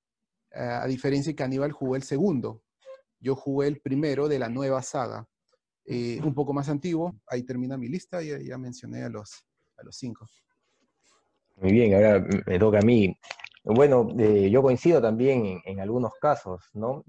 [0.54, 2.62] a diferencia que Aníbal jugó el segundo.
[3.20, 5.26] Yo jugué el primero de la nueva saga,
[5.86, 7.14] eh, un poco más antiguo.
[7.26, 10.26] Ahí termina mi lista y ya mencioné a los, a los cinco.
[11.56, 13.16] Muy bien, ahora me toca a mí.
[13.64, 17.04] Bueno, eh, yo coincido también en, algunos casos, ¿no?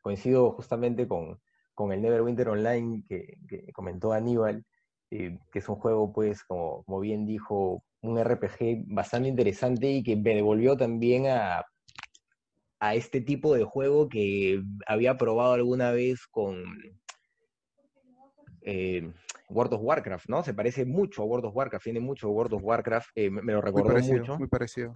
[0.00, 1.38] coincido justamente con,
[1.74, 3.38] con el Neverwinter Online que,
[3.72, 4.64] comentó Aníbal,
[5.08, 10.34] que es un juego, pues, como bien dijo, un RPG bastante interesante y que me
[10.34, 11.64] devolvió también a,
[12.80, 16.64] a este tipo de juego que había probado alguna vez con
[18.62, 19.12] eh,
[19.50, 20.42] World of Warcraft, ¿no?
[20.42, 23.60] Se parece mucho a World of Warcraft, tiene mucho World of Warcraft, eh, me lo
[23.60, 24.38] recordó mucho.
[24.38, 24.92] Muy parecido.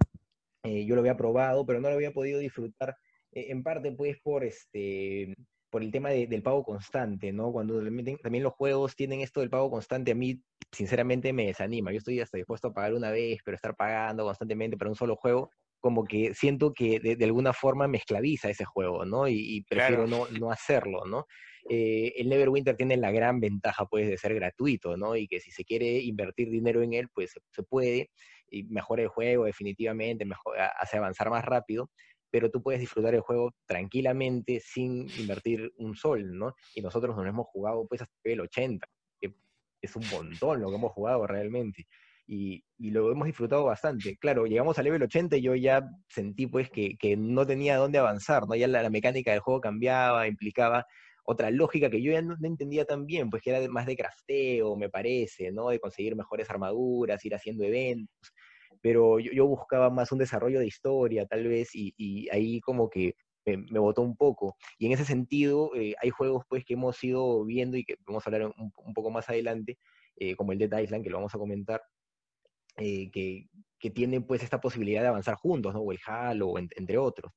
[0.63, 2.97] Eh, yo lo había probado, pero no lo había podido disfrutar,
[3.31, 5.35] en parte pues por este
[5.69, 7.51] por el tema del pago constante, ¿no?
[7.51, 7.83] Cuando
[8.23, 11.91] también los juegos tienen esto del pago constante, a mí sinceramente me desanima.
[11.91, 15.17] Yo estoy hasta dispuesto a pagar una vez, pero estar pagando constantemente para un solo
[15.17, 15.51] juego,
[15.85, 19.27] como que siento que de, alguna forma me esclaviza ese juego, ¿no?
[19.27, 21.27] Y, prefiero no, no, hacerlo, ¿no?
[21.69, 25.15] Eh, el Neverwinter tiene la gran ventaja, pues, de ser gratuito, ¿no?
[25.15, 28.09] Y que si se quiere invertir dinero en él, pues se, puede,
[28.49, 31.91] y mejora el juego definitivamente, mejor, hace avanzar más rápido,
[32.31, 36.55] pero tú puedes disfrutar el juego tranquilamente sin invertir un sol, ¿no?
[36.73, 38.87] Y nosotros nos hemos jugado, pues, hasta el 80,
[39.21, 39.35] que
[39.83, 41.85] es un montón lo que hemos jugado realmente
[42.27, 44.17] y, lo hemos disfrutado bastante.
[44.17, 48.47] Claro, llegamos al level 80 y yo ya sentí pues que, no tenía dónde avanzar,
[48.47, 48.55] ¿no?
[48.55, 50.85] Ya la, mecánica del juego cambiaba, implicaba
[51.23, 54.75] otra lógica que yo ya no, entendía tan bien, pues que era más de crafteo,
[54.75, 55.69] me parece, ¿no?
[55.69, 58.33] De conseguir mejores armaduras, ir haciendo eventos,
[58.81, 63.79] pero yo, buscaba más un desarrollo de historia, tal vez, y, ahí como que me,
[63.79, 64.55] botó un poco.
[64.77, 68.25] Y en ese sentido, eh, hay juegos pues que hemos ido viendo y que vamos
[68.25, 69.79] a hablar un, poco más adelante,
[70.17, 71.81] eh, como el de Island, que lo vamos a comentar,
[72.77, 73.47] eh, que,
[73.93, 75.81] tienen pues esta posibilidad de avanzar juntos, ¿no?
[75.81, 77.31] O el Halo, entre otros.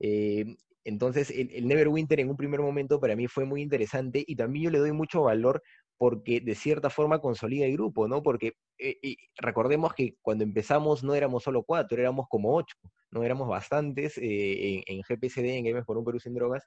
[0.00, 4.64] Eh, entonces, el, Neverwinter en un primer momento para mí fue muy interesante y también
[4.64, 5.62] yo le doy mucho valor
[5.96, 8.24] porque de cierta forma consolida el grupo, ¿no?
[8.24, 12.74] Porque eh, recordemos que cuando empezamos no éramos solo cuatro, éramos como ocho,
[13.12, 13.22] ¿no?
[13.22, 16.64] Éramos bastantes en, en, GPCD, en Games por un Perú sin Drogas,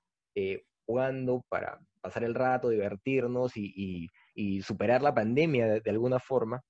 [0.86, 4.08] jugando para pasar el rato, divertirnos y,
[4.63, 6.63] superar la pandemia de alguna forma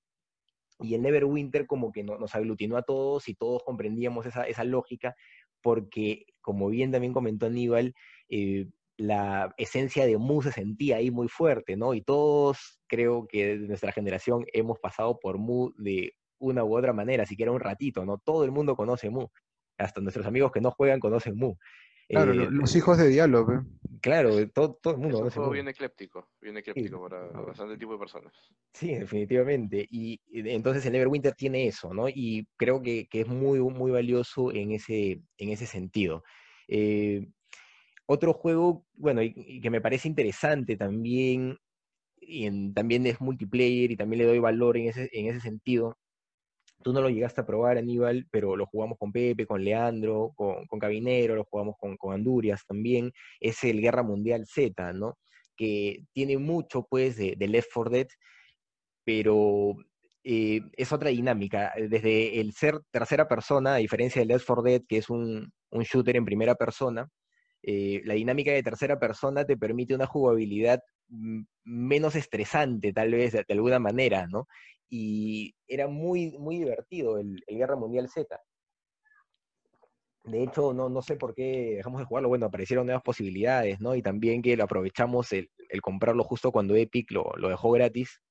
[0.79, 5.15] y el Neverwinter como que nos aglutinó a todos y todos comprendíamos esa, esa lógica,
[5.61, 7.93] porque como bien también comentó Aníbal,
[8.29, 11.93] eh, la esencia de Mu se sentía ahí muy fuerte, ¿no?
[11.93, 16.93] Y todos creo que de nuestra generación hemos pasado por Mu de una u otra
[16.93, 18.17] manera, siquiera un ratito, ¿no?
[18.17, 19.27] Todo el mundo conoce Mu.
[19.77, 21.55] Hasta nuestros amigos que no juegan conocen Mu.
[22.09, 23.65] Claro, eh, los hijos de diálogo.
[24.01, 25.17] Claro, todo, todo el mundo.
[25.17, 28.33] Es un juego bien ecléptico, bien ecléptico para bastante tipo de personas.
[28.73, 29.85] Sí, definitivamente.
[29.89, 32.07] Y, entonces el Neverwinter tiene eso, ¿no?
[32.07, 36.23] Y creo que, que, es muy, muy valioso en ese, en ese sentido.
[36.67, 37.27] Eh,
[38.05, 41.57] otro juego, bueno, y, que me parece interesante también,
[42.21, 45.97] y también es multiplayer y también le doy valor en ese, en ese sentido,
[46.83, 50.65] Tú no lo llegaste a probar, Aníbal, pero lo jugamos con Pepe, con Leandro, con,
[50.79, 53.11] Cabinero, lo jugamos con, Andurias también.
[53.39, 55.17] Es el Guerra Mundial Z, ¿no?
[55.55, 58.07] Que tiene mucho, pues, de, Left 4 Dead,
[59.03, 59.75] pero
[60.23, 61.73] eh, es otra dinámica.
[61.75, 65.83] Desde el ser tercera persona, a diferencia de Left 4 Dead, que es un, un
[65.83, 67.09] shooter en primera persona,
[67.63, 70.79] eh, la dinámica de tercera persona te permite una jugabilidad
[71.65, 74.47] menos estresante, tal vez, de, alguna manera, ¿no?
[74.89, 78.39] Y era muy, muy divertido el, Guerra Mundial Z.
[80.23, 82.29] De hecho, no, no sé por qué dejamos de jugarlo.
[82.29, 83.95] Bueno, aparecieron nuevas posibilidades, ¿no?
[83.95, 85.49] Y también que lo aprovechamos el,
[85.81, 88.21] comprarlo justo cuando Epic lo, lo, dejó gratis,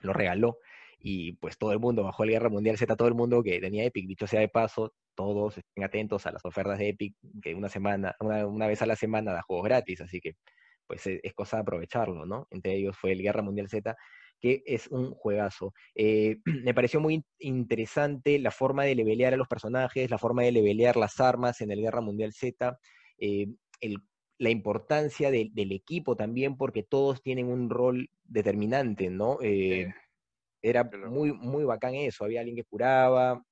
[0.00, 0.58] lo regaló.
[0.98, 3.84] y pues todo el mundo bajó el Guerra Mundial Z, todo el mundo que tenía
[3.84, 7.68] Epic, dicho sea de paso, todos estén atentos a las ofertas de Epic, que una
[7.68, 10.36] semana, una, vez a la semana da juegos gratis, así que
[10.86, 12.46] pues e, es, cosa de aprovecharlo, ¿no?
[12.50, 13.96] Entre ellos fue el Guerra Mundial Z,
[14.42, 15.72] que es un juegazo.
[15.94, 20.52] Eh, me pareció muy interesante la forma de levelear a los personajes, la forma de
[20.52, 22.76] levelear las armas en el Guerra Mundial Z,
[23.18, 23.46] eh,
[24.38, 29.38] la importancia del equipo también, porque todos tienen un rol determinante, ¿no?
[29.40, 29.94] Eh,
[30.60, 32.24] era muy, muy bacán eso.
[32.24, 33.44] Había alguien que curaba,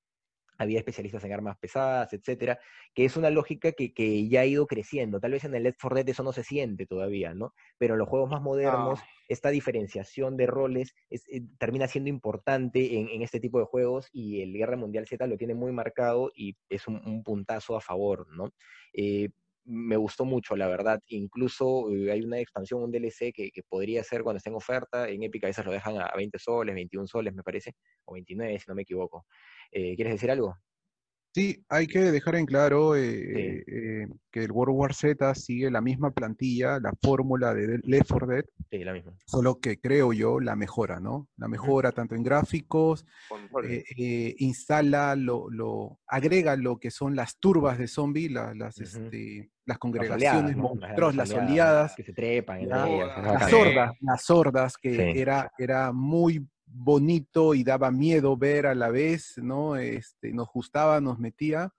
[0.60, 2.58] había especialistas en armas pesadas, etcétera,
[2.94, 5.18] que es una lógica que, ya ha ido creciendo.
[5.18, 7.54] Tal vez en el Left 4 Dead eso no se siente todavía, ¿no?
[7.78, 11.18] Pero en los juegos más modernos, esta diferenciación de roles eh,
[11.58, 15.54] termina siendo importante en, este tipo de juegos y el Guerra Mundial Z lo tiene
[15.54, 18.52] muy marcado y es un, puntazo a favor, ¿no?
[18.92, 19.30] Eh,
[19.64, 21.00] me gustó mucho, la verdad.
[21.08, 25.08] Incluso eh, hay una expansión, un DLC que, podría ser cuando esté en oferta.
[25.08, 28.58] En Epic a veces lo dejan a 20 soles, 21 soles, me parece, o 29,
[28.58, 29.26] si no me equivoco.
[29.70, 30.56] Eh, ¿Quieres decir algo?
[31.32, 35.80] Sí, hay que dejar en claro eh, eh, que el World War Z sigue la
[35.80, 38.44] misma plantilla, la fórmula de Left 4 Dead.
[38.68, 39.12] Sí, la misma.
[39.26, 41.28] Solo que creo yo la mejora, ¿no?
[41.36, 43.06] La mejora tanto en gráficos,
[43.64, 49.78] eh, instala, lo, lo, agrega lo que son las turbas de zombie, las, este, las
[49.78, 51.94] congregaciones, monstruos, las oleadas.
[51.94, 52.68] Que se trepan.
[52.68, 58.90] las sordas, las sordas, que era, era muy bonito y daba miedo ver a la
[58.90, 59.76] vez, ¿no?
[59.76, 61.72] Este, nos gustaba, nos metía.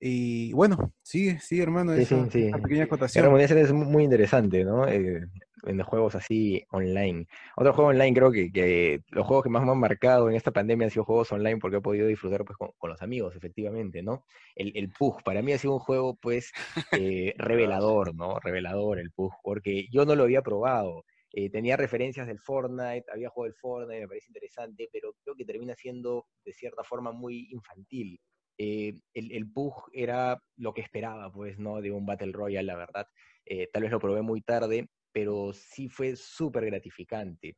[0.00, 3.40] Y bueno, sí, sí, hermano, es una pequeña acotación.
[3.40, 4.86] es muy interesante, ¿no?
[4.86, 5.26] Eh,
[5.64, 7.26] en los juegos así online.
[7.56, 10.86] Otro juego online creo que, los juegos que más me han marcado en esta pandemia
[10.86, 14.24] han sido juegos online porque he podido disfrutar pues con, los amigos, efectivamente, ¿no?
[14.54, 16.52] El, el PUG, para mí ha sido un juego pues
[16.92, 18.38] eh, revelador, ¿no?
[18.40, 21.04] Revelador el PUG, porque yo no lo había probado.
[21.32, 25.44] Eh, tenía referencias del Fortnite, había jugado el Fortnite, me parece interesante, pero creo que
[25.44, 28.20] termina siendo de cierta forma muy infantil.
[28.56, 29.46] Eh, el, el
[29.92, 31.80] era lo que esperaba, pues, ¿no?
[31.80, 33.06] De un Battle Royale, la verdad.
[33.44, 37.56] Eh, tal vez lo probé muy tarde, pero sí fue súper gratificante.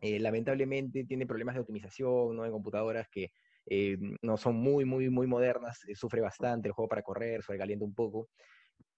[0.00, 2.44] lamentablemente tiene problemas de optimización, ¿no?
[2.44, 3.30] En computadoras que
[4.22, 8.28] no son muy, muy, muy modernas, sufre bastante el juego para correr, sobrecalienta un poco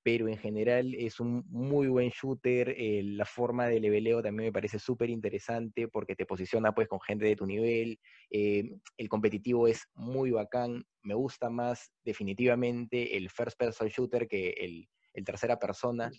[0.08, 2.70] pero en general es un muy buen shooter.
[2.78, 6.98] Eh, la forma de leveleo también me parece súper interesante porque te posiciona pues con
[6.98, 8.00] gente de tu nivel.
[8.30, 10.82] Eh, el competitivo es muy bacán.
[11.02, 14.88] Me gusta más definitivamente el first person shooter que el,
[15.26, 16.10] tercera persona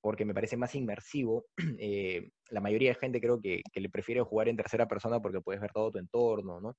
[0.00, 1.46] porque me parece más inmersivo.
[1.78, 5.60] Eh, la mayoría de gente creo que, le prefiere jugar en tercera persona porque puedes
[5.60, 6.76] ver todo tu entorno, ¿no?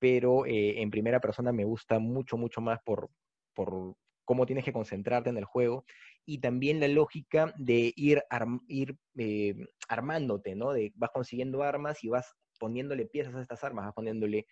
[0.00, 3.10] Pero en primera persona me gusta mucho, mucho más por,
[3.54, 3.94] por
[4.30, 5.84] cómo tienes que concentrarte en el juego
[6.24, 8.22] y también la lógica de ir,
[8.68, 9.56] ir eh,
[9.88, 10.70] armándote, ¿no?
[10.72, 14.46] De, vas consiguiendo armas y vas poniéndole piezas a estas armas, vas poniéndole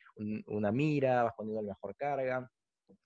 [0.47, 2.51] una mira, vas poniéndole mejor carga,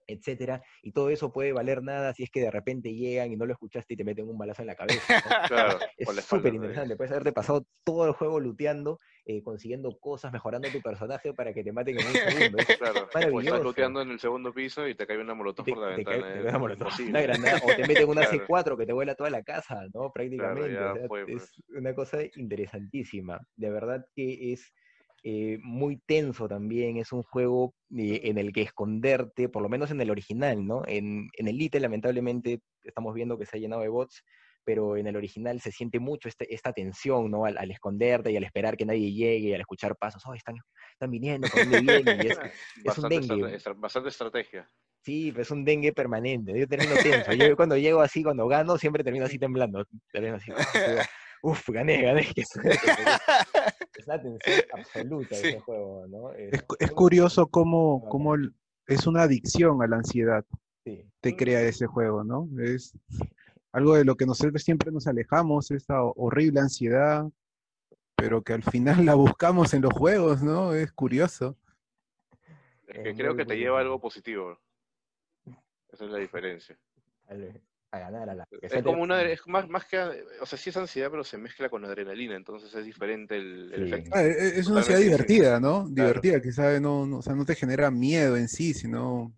[0.07, 3.47] etcétera, y todo eso puede valer nada si es que de repente llegan y no
[3.47, 4.99] lo escuchaste y te meten un balazo en la cabeza.
[5.97, 10.81] es súper interesante, puedes haberte pasado todo el juego luteando, eh, consiguiendo cosas, mejorando tu
[10.81, 12.59] personaje para que te maten en un segundo.
[12.79, 15.97] claro, o estás luteando en el segundo piso y te cae una molotov por la
[15.97, 16.33] ventana.
[16.33, 19.43] Te, una molotov, una granada, o te meten una C4 que te vuela toda la
[19.43, 20.13] casa, ¿no?
[20.13, 21.03] Prácticamente.
[21.03, 21.63] es pues.
[21.69, 23.41] una cosa interesantísima.
[23.57, 24.73] De verdad que es
[25.23, 29.91] eh, muy tenso también, es un juego eh, en el que esconderte, por lo menos
[29.91, 30.83] en el original, ¿no?
[30.87, 34.25] En, en el Elite, lamentablemente, estamos viendo que se ha llenado de bots,
[34.65, 37.45] pero en el original se siente mucho este, esta tensión, ¿no?
[37.45, 40.57] Al, esconderte y al esperar que nadie llegue, y al escuchar pasos, oh, están,
[40.93, 42.21] están viniendo, ¿por dónde vienen?
[42.21, 42.39] es,
[42.85, 43.59] es un dengue.
[43.77, 44.69] bastante estrategia.
[45.05, 46.59] Sí, pues es un dengue permanente.
[46.59, 47.33] Yo termino tenso.
[47.33, 49.85] Yo cuando llego así, cuando gano, siempre termino así temblando.
[50.13, 50.53] Termino así,
[51.43, 52.21] uf, gané, gané.
[52.37, 56.33] es la tensión absoluta de ese juego, ¿no?
[56.33, 58.35] Es, curioso cómo, cómo,
[58.87, 60.45] es una adicción a la ansiedad.
[60.85, 61.05] Sí.
[61.21, 62.49] Te crea ese juego, ¿no?
[62.61, 62.97] Es
[63.73, 67.25] algo de lo que nosotros siempre nos alejamos, esa horrible ansiedad,
[68.17, 70.75] pero que al final la buscamos en los juegos, ¿no?
[70.75, 71.57] Es curioso.
[72.87, 74.59] Es que creo que te lleva algo positivo.
[75.89, 76.79] Esa es la diferencia
[77.93, 79.99] a ganar a la Es como una, es más, más que,
[80.41, 84.11] o sea, sí es ansiedad, pero se mezcla con adrenalina, entonces es diferente el, efecto.
[84.15, 85.87] Ah, e, e, es una ansiedad divertida, ¿no?
[85.89, 89.35] Divertida, que sabe, no, no, o sea, no te genera miedo en sí, sino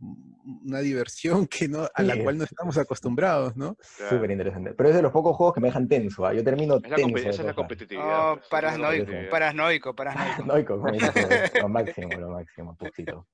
[0.65, 3.77] una diversión que no, a la cual no estamos acostumbrados, ¿no?
[4.09, 4.73] Súper interesante.
[4.75, 6.33] Pero es de los pocos juegos que me dejan tenso, ¿ah?
[6.33, 7.17] yo termino tenso.
[7.17, 8.35] esa es la competitividad.
[8.35, 10.81] Oh, paranoico, paranoico, paranoico.
[10.81, 10.83] paranoico,
[11.61, 13.27] lo máximo, lo máximo, poquito.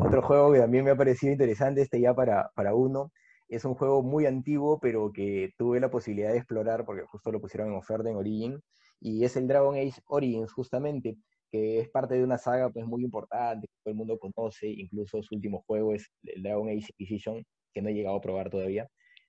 [0.00, 3.10] Otro juego que también me ha parecido interesante, este ya para, para uno,
[3.48, 7.40] es un juego muy antiguo, pero que tuve la posibilidad de explorar porque justo lo
[7.40, 8.60] pusieron en oferta en Origin,
[9.00, 11.16] y es el Dragon Age Origins, justamente,
[11.50, 15.22] que es parte de una saga pues muy importante, que todo el mundo conoce, incluso
[15.22, 18.88] su último juego es el Dragon Age Inquisition, que no he llegado a probar todavía,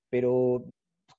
[0.10, 0.66] pero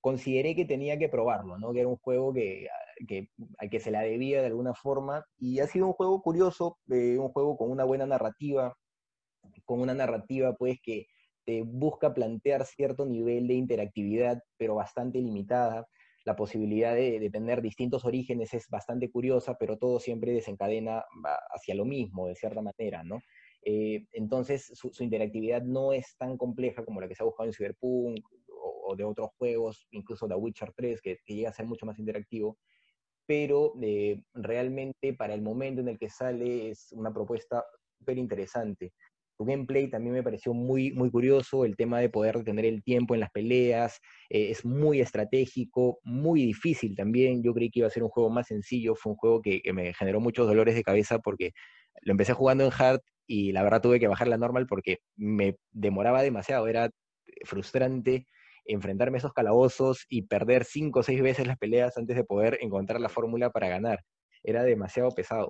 [0.00, 1.72] consideré que tenía que probarlo, ¿no?
[1.72, 2.68] Que era un juego que,
[3.08, 3.28] que,
[3.58, 7.18] al que se la debía de alguna forma, y ha sido un juego curioso, eh,
[7.18, 8.74] un juego con una buena narrativa,
[9.64, 11.06] con una narrativa pues que
[11.50, 15.88] te busca plantear cierto nivel de interactividad, pero bastante limitada,
[16.24, 21.02] la posibilidad de, tener distintos orígenes es bastante curiosa, pero todo siempre desencadena
[21.52, 23.20] hacia lo mismo, de cierta manera, ¿no?
[23.64, 27.52] Eh, entonces, su, interactividad no es tan compleja como la que se ha buscado en
[27.52, 28.20] Cyberpunk
[28.86, 32.58] o, de otros juegos, incluso The Witcher 3, que, llega a ser mucho más interactivo,
[33.26, 37.64] pero eh, realmente para el momento en el que sale es una propuesta
[37.98, 38.92] súper interesante.
[39.40, 43.14] Su gameplay también me pareció muy, muy curioso, el tema de poder tener el tiempo
[43.14, 47.90] en las peleas, eh, es muy estratégico, muy difícil también, yo creí que iba a
[47.90, 51.20] ser un juego más sencillo, fue un juego que, me generó muchos dolores de cabeza
[51.20, 51.52] porque
[52.02, 55.56] lo empecé jugando en hard y la verdad tuve que bajar la normal porque me
[55.70, 56.90] demoraba demasiado, era
[57.46, 58.26] frustrante
[58.66, 62.58] enfrentarme a esos calabozos y perder cinco o seis veces las peleas antes de poder
[62.60, 64.00] encontrar la fórmula para ganar.
[64.42, 65.48] Era demasiado pesado.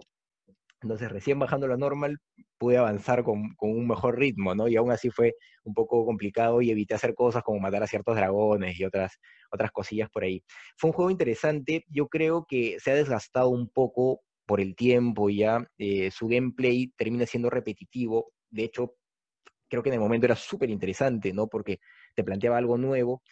[0.82, 2.18] Entonces, recién bajando la normal,
[2.58, 4.68] pude avanzar con, un mejor ritmo, ¿no?
[4.68, 8.16] Y aún así fue un poco complicado y evité hacer cosas como matar a ciertos
[8.16, 9.18] dragones y otras,
[9.50, 10.42] otras cosillas por ahí.
[10.76, 15.30] Fue un juego interesante, yo creo que se ha desgastado un poco por el tiempo
[15.30, 18.96] ya, eh, su gameplay termina siendo repetitivo, de hecho,
[19.68, 21.46] creo que en el momento era súper interesante, ¿no?
[21.46, 21.78] Porque
[22.14, 23.22] te planteaba algo nuevo,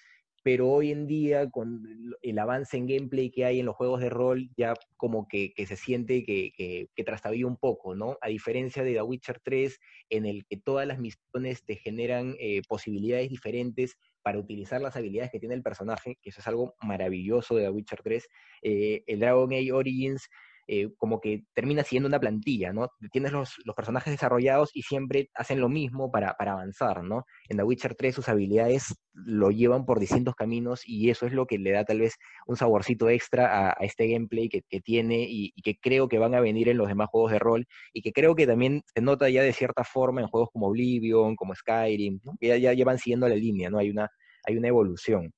[0.48, 1.82] pero hoy en día con
[2.22, 5.76] el avance en gameplay que hay en los juegos de rol, ya como que, se
[5.76, 8.16] siente que, que, trastabilla un poco, ¿no?
[8.22, 9.78] A diferencia de The Witcher 3,
[10.08, 15.30] en el que todas las misiones te generan eh, posibilidades diferentes para utilizar las habilidades
[15.30, 18.28] que tiene el personaje, que eso es algo maravilloso de The Witcher 3.
[18.62, 20.30] Eh, el Dragon Age Origins
[20.70, 22.90] eh, como que termina siendo una plantilla, ¿no?
[23.10, 27.24] Tienes los, personajes desarrollados y siempre hacen lo mismo para, avanzar, ¿no?
[27.48, 31.46] En The Witcher 3 sus habilidades lo llevan por distintos caminos y eso es lo
[31.46, 32.16] que le da tal vez
[32.46, 36.68] un saborcito extra a, este gameplay que, tiene y, que creo que van a venir
[36.68, 39.54] en los demás juegos de rol y que creo que también se nota ya de
[39.54, 43.78] cierta forma en juegos como Oblivion, como Skyrim, que ya, llevan siguiendo la línea, ¿no?
[43.78, 44.10] Hay una,
[44.46, 45.32] hay una evolución.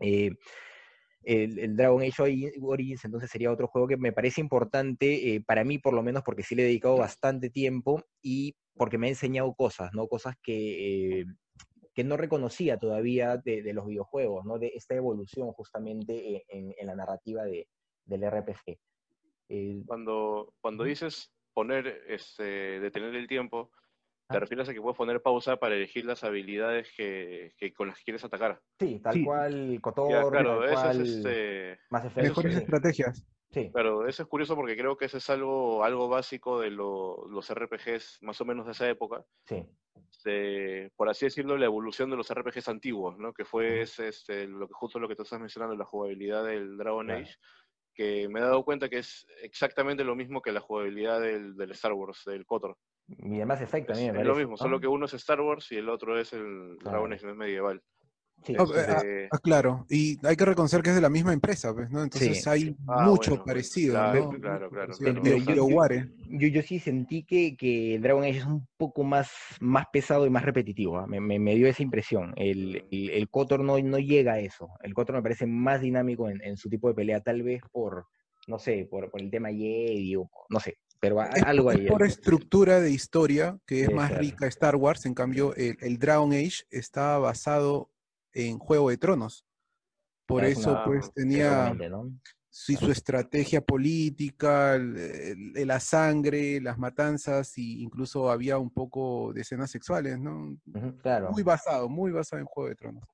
[0.00, 0.30] Eh,
[1.22, 5.78] el, Dragon Age Origins entonces sería otro juego que me parece importante eh, para mí
[5.78, 9.52] por lo menos porque sí le he dedicado bastante tiempo y porque me ha enseñado
[9.54, 10.08] cosas, ¿no?
[10.08, 11.26] Cosas que, eh,
[11.92, 14.58] que no reconocía todavía de, los videojuegos, ¿no?
[14.58, 17.68] De esta evolución justamente e, en, la narrativa de,
[18.06, 18.78] del RPG.
[19.84, 23.70] cuando, cuando dices poner, este, detener el tiempo,
[24.30, 28.04] te refieres a que puedes poner pausa para elegir las habilidades que, con las que
[28.04, 28.60] quieres atacar.
[28.78, 31.78] Sí, tal cual, Cotor, claro, eso es este,
[32.16, 33.24] Mejores estrategias.
[33.50, 33.68] Sí.
[33.74, 38.18] Pero eso es curioso porque creo que eso es algo, algo básico de los RPGs
[38.22, 39.24] más o menos de esa época.
[39.44, 39.66] Sí.
[40.96, 43.32] por así decirlo, la evolución de los RPGs antiguos, ¿no?
[43.32, 47.10] Que fue este, lo que justo lo que te estás mencionando, la jugabilidad del Dragon
[47.10, 47.34] Age,
[47.92, 51.72] que me he dado cuenta que es exactamente lo mismo que la jugabilidad del, del
[51.72, 52.76] Star Wars, del KOTOR.
[53.18, 55.88] Y además efecto, también Es lo mismo, solo que uno es Star Wars y el
[55.88, 57.82] otro es el Dragon Age medieval.
[58.42, 58.54] Sí.
[58.58, 62.02] Este ah, claro, y hay que reconocer que es de la misma empresa, pues, ¿no?
[62.02, 64.40] Entonces hay ah, mucho parecido, claro, ¿no?
[64.40, 64.94] Claro, claro.
[64.98, 69.30] Yo, yo, sí sentí que, que Dragon Age es un poco más,
[69.60, 71.06] más pesado y más repetitivo, ¿ah?
[71.06, 72.32] me, me, dio esa impresión.
[72.36, 74.70] El, el, el Kotor no, no llega a eso.
[74.82, 78.06] El Kotor me parece más dinámico en, en su tipo de pelea, tal vez por,
[78.46, 81.86] no sé, por, por el tema Jedi o no sé, pero algo ahí.
[81.88, 86.64] Por estructura de historia que es más rica Star Wars, en cambio el, Dragon Age
[86.70, 87.90] está basado
[88.32, 89.46] en Juego de Tronos.
[90.26, 91.74] Por eso pues tenía
[92.50, 100.18] su estrategia política, la sangre, las matanzas e incluso había un poco de escenas sexuales,
[100.18, 100.56] ¿no?
[101.02, 101.30] claro.
[101.32, 103.04] Muy basado, muy basado en Juego de Tronos.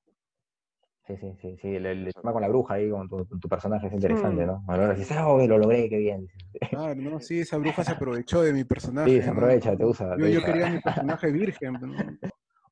[1.07, 1.75] Sí, sí, sí, sí.
[1.75, 4.47] El, tema con la bruja ahí, con tu, personaje es interesante, mm.
[4.47, 4.63] ¿no?
[4.67, 6.27] Ahora dices, oh, lo logré, qué bien.
[6.69, 9.09] Claro, no, sí, esa bruja se aprovechó de mi personaje.
[9.09, 10.17] Sí, se aprovecha, te usa.
[10.17, 11.77] Yo, yo quería mi personaje virgen.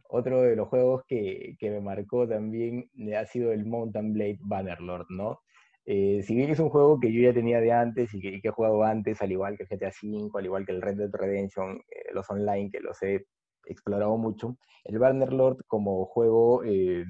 [0.09, 5.07] Otro de los juegos que, que, me marcó también ha sido el Mountain Blade Bannerlord,
[5.09, 5.39] ¿no?
[5.85, 8.51] Eh, si bien es un juego que yo ya tenía de antes y que, he
[8.51, 11.77] jugado antes, al igual que el GTA V, al igual que el Red Dead Redemption,
[11.89, 13.25] eh, los online, que los he
[13.65, 14.57] explorado mucho.
[14.83, 17.05] El Bannerlord como juego eh,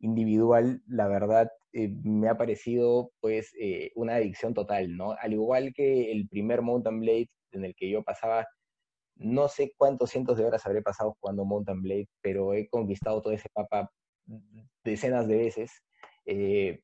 [0.00, 5.12] individual, la verdad, eh, me ha parecido pues eh, una adicción total, ¿no?
[5.20, 8.46] Al igual que el primer Mountain Blade en el que yo pasaba,
[9.16, 13.32] no sé cuántos cientos de horas habré pasado jugando Mountain Blade, pero he conquistado todo
[13.32, 13.90] ese mapa
[14.84, 15.70] decenas de veces.
[16.26, 16.80] el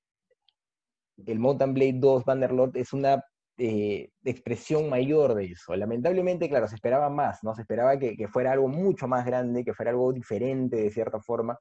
[1.39, 3.23] Mountain Blade 2 Bannerlord es una
[3.59, 5.75] eh, expresión mayor de eso.
[5.77, 7.55] Lamentablemente, claro, se esperaba más, ¿no?
[7.55, 11.59] Se esperaba que, fuera algo mucho más grande, que fuera algo diferente de cierta forma,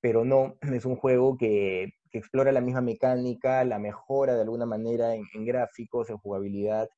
[0.00, 4.66] pero no, es un juego que, que explora la misma mecánica, la mejora de alguna
[4.66, 6.88] manera en, en gráficos, en jugabilidad.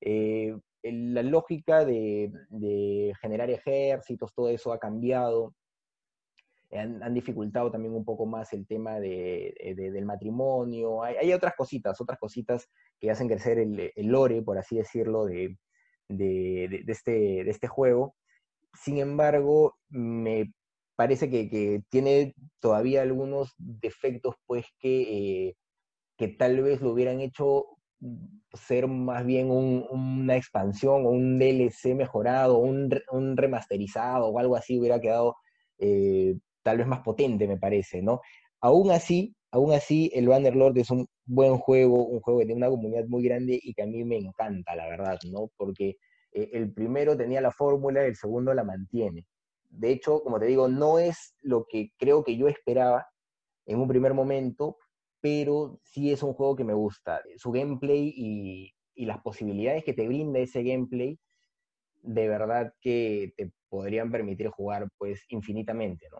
[0.00, 5.54] Eh, la lógica de, de, generar ejércitos, todo eso ha cambiado.
[6.70, 11.02] Han, dificultado también un poco más el tema de, de, del matrimonio.
[11.02, 12.68] Hay, otras cositas, otras cositas
[13.00, 15.56] que hacen crecer el, el lore, por así decirlo, de,
[16.08, 17.10] este,
[17.44, 18.14] de este juego.
[18.74, 20.52] Sin embargo, me
[20.96, 25.56] parece que, que, tiene todavía algunos defectos, pues, que, eh,
[26.18, 27.78] que tal vez lo hubieran hecho
[28.52, 34.56] ser más bien un, una expansión o un DLC mejorado, un, un, remasterizado o algo
[34.56, 35.36] así hubiera quedado
[35.78, 38.20] eh, tal vez más potente, me parece, ¿no?
[38.60, 42.70] Aún así, aún así, el Bannerlord es un buen juego, un juego que tiene una
[42.70, 45.50] comunidad muy grande y que a mí me encanta, la verdad, ¿no?
[45.56, 45.96] Porque
[46.32, 49.26] eh, el primero tenía la fórmula y el segundo la mantiene.
[49.70, 53.06] De hecho, como te digo, no es lo que creo que yo esperaba
[53.66, 54.78] en un primer momento,
[55.20, 57.22] pero sí es un juego que me gusta.
[57.36, 61.18] Su gameplay y, y, las posibilidades que te brinda ese gameplay,
[62.02, 66.18] de verdad que te podrían permitir jugar pues infinitamente, ¿no?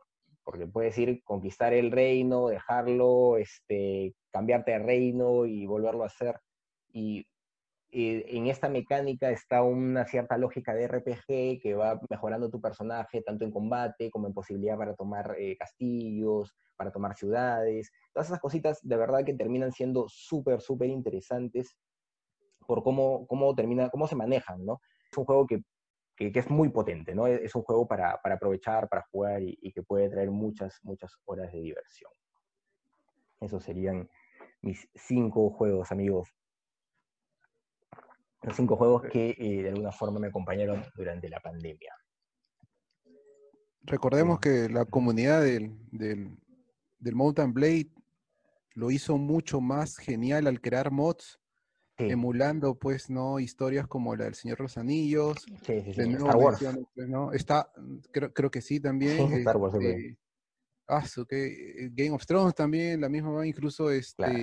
[0.49, 6.40] Porque puedes ir, conquistar el reino, dejarlo, este, cambiarte de reino y volverlo a hacer.
[6.90, 7.26] Y
[7.90, 13.20] eh, en esta mecánica está una cierta lógica de RPG que va mejorando tu personaje,
[13.20, 17.92] tanto en combate como en posibilidad para tomar eh, castillos, para tomar ciudades.
[18.14, 21.76] Todas esas cositas de verdad que terminan siendo súper, súper interesantes
[22.66, 24.80] por cómo, cómo, termina, cómo se manejan, ¿no?
[25.12, 25.61] Es un juego que,
[26.18, 27.28] que, que es muy potente, ¿no?
[27.28, 31.16] Es un juego para, para aprovechar, para jugar y, y, que puede traer muchas, muchas
[31.24, 32.10] horas de diversión.
[33.40, 34.10] Esos serían
[34.60, 36.28] mis cinco juegos, amigos.
[38.42, 41.94] Los cinco juegos que eh, de alguna forma me acompañaron durante la pandemia.
[43.82, 46.36] Recordemos que la comunidad del, del,
[46.98, 47.92] del Mountain Blade
[48.74, 51.38] lo hizo mucho más genial al crear mods,
[51.99, 52.05] sí.
[52.05, 56.36] emulando pues no historias como la del Señor de los Anillos, sí, sí, de Star
[56.36, 56.64] Wars.
[56.94, 57.32] Pues, ¿no?
[57.32, 57.70] Está,
[58.11, 59.18] creo, creo, que sí también.
[59.32, 60.16] Star Wars, este,
[60.86, 64.38] ah, que Game of Thrones también, la misma, incluso este claro.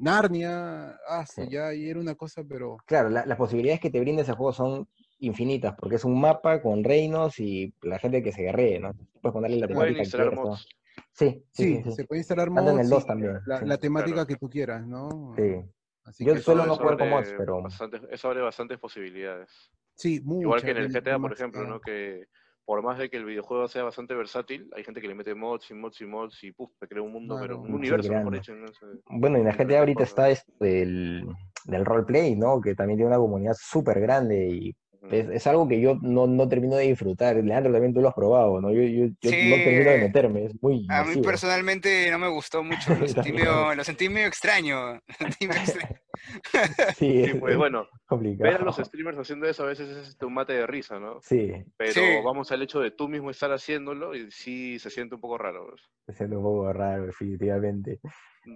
[0.00, 2.78] Narnia, ah, ya y era una cosa, pero.
[2.86, 4.88] Claro, la, las posibilidades que te brinda ese juego son
[5.20, 8.92] infinitas, porque es un mapa con reinos y la gente que se guerree, ¿no?
[9.20, 10.66] Puedes ponerle la temática que quieras,
[11.12, 12.72] Sí, sí, sí, se puede instalar mods.
[12.72, 13.38] en el 2 también.
[13.46, 13.66] La, sí.
[13.66, 14.26] la temática claro.
[14.26, 15.34] que tú quieras, ¿no?
[15.36, 15.62] Sí.
[16.10, 17.62] Así Yo suelo no jugar con mods, pero.
[17.62, 19.70] Bastante, eso abre bastantes posibilidades.
[19.94, 21.80] Sí, muchas, Igual que en el GTA, por ejemplo, ¿no?
[21.80, 22.26] Que
[22.64, 25.70] por más de que el videojuego sea bastante versátil, hay gente que le mete mods
[25.70, 28.54] y mods y mods y puf, te crea un mundo, pero un universo mejor hecho.
[28.54, 31.26] No sé, bueno, y en la GTA ahorita está este, el,
[31.64, 32.60] del roleplay, ¿no?
[32.60, 34.76] Que también tiene una comunidad súper grande y
[35.10, 37.36] es, es, algo que yo no, no, termino de disfrutar.
[37.36, 38.70] Leandro, también tú lo has probado, ¿no?
[38.70, 41.20] Yo, yo, yo sí, no termino de meterme, es muy A masivo.
[41.20, 45.00] mí personalmente no me gustó mucho, lo sentí, medio, lo sentí medio extraño.
[46.96, 48.50] sí, pues bueno, complicado.
[48.50, 51.20] ver a los streamers haciendo eso a veces es este, un mate de risa, ¿no?
[51.22, 51.52] Sí.
[51.76, 52.00] Pero sí.
[52.24, 55.74] vamos al hecho de tú mismo estar haciéndolo y sí se siente un poco raro.
[56.06, 58.00] Se siente un poco raro, definitivamente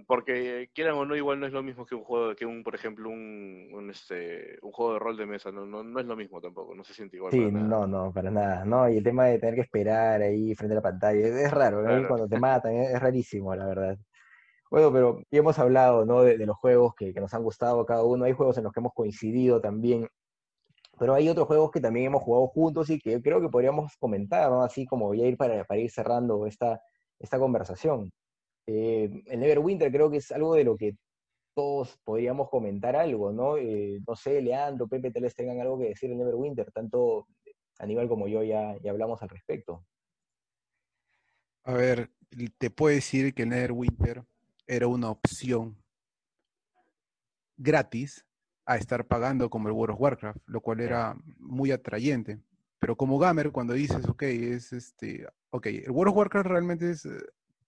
[0.07, 2.73] porque quieran o no igual no es lo mismo que un juego que un por
[2.73, 6.15] ejemplo un, un este un juego de rol de mesa no, no, no es lo
[6.15, 9.25] mismo tampoco no se siente igual sí no no para nada no y el tema
[9.25, 12.07] de tener que esperar ahí frente a la pantalla es, es raro claro.
[12.07, 13.97] cuando te matan es, es, rarísimo la verdad
[14.69, 18.25] bueno pero ya hemos hablado no de, los juegos que, nos han gustado cada uno
[18.25, 20.07] hay juegos en los que hemos coincidido también
[20.97, 24.49] pero hay otros juegos que también hemos jugado juntos y que creo que podríamos comentar
[24.49, 26.79] no así como voy a ir para, ir cerrando esta
[27.37, 28.11] conversación
[28.67, 30.95] eh, el Neverwinter creo que es algo de lo que
[31.53, 33.57] todos podríamos comentar algo, ¿no?
[33.57, 37.27] Eh, no sé, Leandro, Pepe, tal vez tengan algo que decir en Neverwinter, tanto
[37.79, 39.85] Aníbal como yo ya, hablamos al respecto.
[41.63, 42.11] A ver,
[42.57, 44.23] te puedo decir que Neverwinter
[44.67, 45.77] era una opción
[47.57, 48.25] gratis
[48.65, 52.41] a estar pagando como el World of Warcraft, lo cual era muy atrayente.
[52.79, 57.07] Pero como gamer, cuando dices, ok, es este, ok, el World of Warcraft realmente es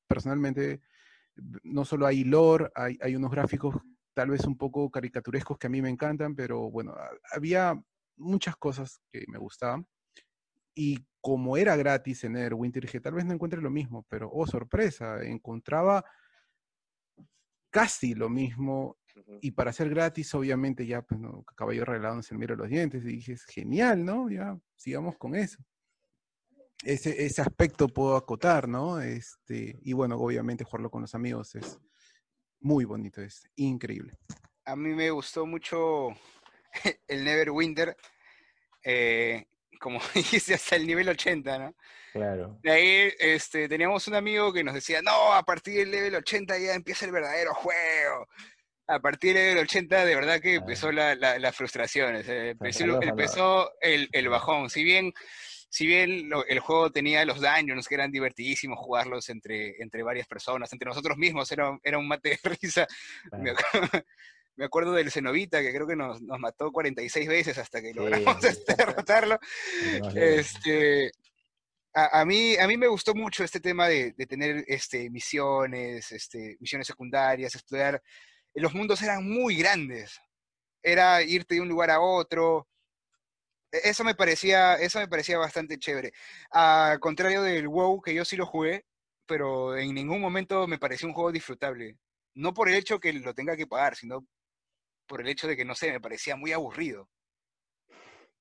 [0.07, 0.81] personalmente,
[1.63, 3.75] no solo hay lore, hay, hay, unos gráficos
[4.13, 6.95] tal vez un poco caricaturescos que a mí me encantan, pero bueno,
[7.31, 7.79] había
[8.15, 9.85] muchas cosas que me gustaban.
[10.73, 14.47] Y como era gratis en Neverwinter, dije, tal vez no encuentre lo mismo, pero oh,
[14.47, 16.03] sorpresa, encontraba
[17.81, 18.97] casi lo mismo.
[19.41, 23.03] Y para ser gratis, obviamente, ya, pues, no, caballo regalado se mira los dientes.
[23.03, 24.29] Y dije, es genial, ¿no?
[24.29, 25.57] Ya, sigamos con eso
[26.83, 29.01] ese, ese aspecto puedo acotar, ¿no?
[29.01, 31.79] Este, y bueno, obviamente jugarlo con los amigos es
[32.59, 34.13] muy bonito, es increíble.
[34.65, 36.09] A mí me gustó mucho
[37.07, 37.95] el Neverwinter,
[38.83, 39.47] eh,
[39.79, 41.75] como dijiste, hasta el nivel 80, ¿no?
[42.13, 42.59] Claro.
[42.63, 46.57] De ahí este, teníamos un amigo que nos decía, no, a partir del level 80
[46.57, 48.27] ya empieza el verdadero juego.
[48.87, 52.55] A partir del level 80 de verdad que empezó la, la, las frustraciones, eh,
[53.01, 54.69] empezó, el, el bajón.
[54.69, 55.13] Si bien,
[55.69, 60.25] si bien lo- el juego tenía los dungeons que eran divertidísimos jugarlos entre, entre varias
[60.27, 62.87] personas, entre nosotros mismos, era, era un mate de risa.
[63.29, 63.55] Claro.
[64.57, 67.93] Me acuerdo del Cenobita que creo que nos, nos mató 46 veces hasta que Sí,
[67.93, 68.47] logramos sí.
[68.47, 69.39] este, derrotarlo.
[70.01, 70.09] No.
[70.09, 71.11] Este,
[71.93, 76.11] a, a mí, a mí me gustó mucho este tema de, de tener este, misiones,
[76.11, 78.01] este, misiones secundarias, estudiar.
[78.53, 80.19] Los mundos eran muy grandes.
[80.83, 82.67] Era irte de un lugar a otro.
[83.71, 86.13] E- Eso me parecía, eso me parecía bastante chévere.
[86.51, 88.85] A contrario del WoW, que yo sí lo jugué,
[89.27, 91.97] pero en ningún momento me pareció un juego disfrutable.
[92.33, 94.25] No por el hecho que lo tenga que pagar, sino
[95.07, 97.09] por el hecho de que, no sé, me parecía muy aburrido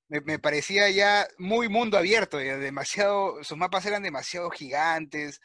[0.09, 5.41] me, me parecía ya muy mundo abierto, ya demasiado, sus mapas eran demasiado gigantes.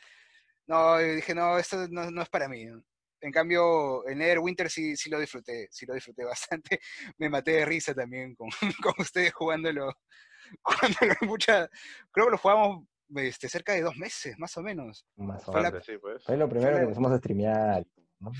[0.66, 2.66] No, yo dije, no, esto no, no es para mí.
[2.66, 2.82] ¿no?
[3.20, 6.24] En cambio, en Neverwinter sí, sí lo disfruté, sí lo disfruté
[6.70, 6.80] bastante.
[7.18, 8.48] Me maté de risa también con,
[8.82, 9.92] con ustedes jugándolo,
[10.62, 11.68] jugándolo mucha,
[12.10, 15.04] creo que lo jugamos este, cerca de dos meses, más o menos.
[15.16, 15.84] Más o fue la- menos.
[15.84, 16.22] Sí, pues.
[16.24, 17.84] Fue lo primero la- que empezamos a streamear.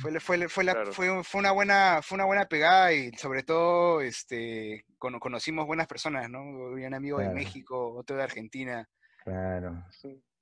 [0.01, 0.93] Fue, fue, fue, la- Claro.
[0.93, 5.87] fue, fue una buena, fue una buena pegada y sobre todo este, cono- conocimos buenas
[5.87, 6.39] personas, ¿no?
[6.73, 7.31] Había un amigo de.
[7.31, 8.89] México, otro de Argentina,
[9.25, 9.85] Claro.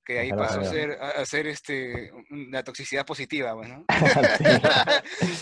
[0.03, 3.85] Que ahí pasó a ser, a, ser este, una toxicidad positiva, pues, ¿no?
[4.37, 4.43] Sí.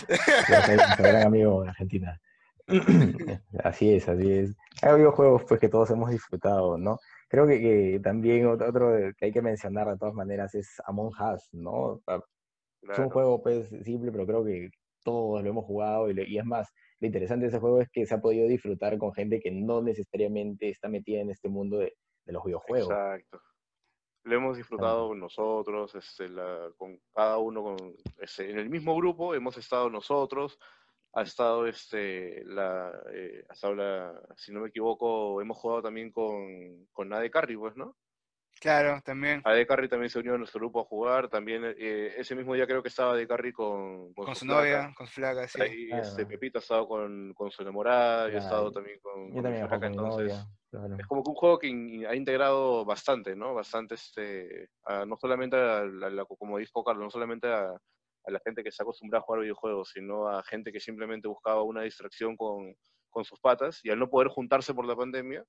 [0.98, 2.20] Un gran amigo de Argentina.
[3.64, 4.50] Así es, así es.
[4.82, 6.98] Hay habido juegos pues, que todos hemos disfrutado, ¿no?
[7.28, 11.12] Creo que, que también otro, otro que hay que mencionar de todas maneras es Among
[11.34, 12.00] Us, ¿no?
[12.82, 14.70] Es un juego pues simple, pero creo que
[15.04, 16.68] todos lo hemos jugado y, es más,
[17.00, 19.82] lo interesante de ese juego es que se ha podido disfrutar con gente que no
[19.82, 22.90] necesariamente está metida en este mundo de, de los videojuegos.
[22.90, 23.40] Exacto.
[24.24, 27.76] Lo hemos disfrutado nosotros, este, la- con cada uno con,
[28.18, 30.58] este, en el mismo grupo hemos estado nosotros,
[31.14, 36.12] ha estado este, la, eh, ha estado la- si no me equivoco, hemos jugado también
[36.12, 37.96] con, con Ade Carry, pues, ¿no?
[38.60, 39.40] Claro, también.
[39.44, 42.66] Ade Carry también se unió a nuestro grupo a jugar, también eh, ese mismo día
[42.66, 44.60] creo que estaba Ade Carry con, Con su flaca.
[44.60, 45.60] novia, con su flaca, sí.
[45.62, 46.28] Ahí este, Claro.
[46.28, 48.72] Pepito ha estado con, con su enamorada, yo he estado Claro.
[48.72, 50.46] también con, Yo con mi también juego flaca, entonces novia.
[50.70, 50.96] claro.
[50.98, 53.54] es como que un juego que in- ha integrado bastante, ¿no?
[53.54, 58.30] Bastante, este, a- no solamente a la, la- como dijo Carlos, no solamente a, a
[58.30, 61.80] la gente que se acostumbra a jugar videojuegos, sino a gente que simplemente buscaba una
[61.82, 62.74] distracción con,
[63.08, 65.42] con sus patas y al no poder juntarse por la pandemia,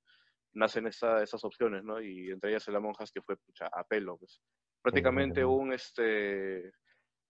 [0.54, 2.02] nacen esa- esas opciones, ¿no?
[2.02, 4.42] Y entre ellas el Among Us que fue pucha, a pelo, pues.
[4.82, 6.72] Prácticamente un, este,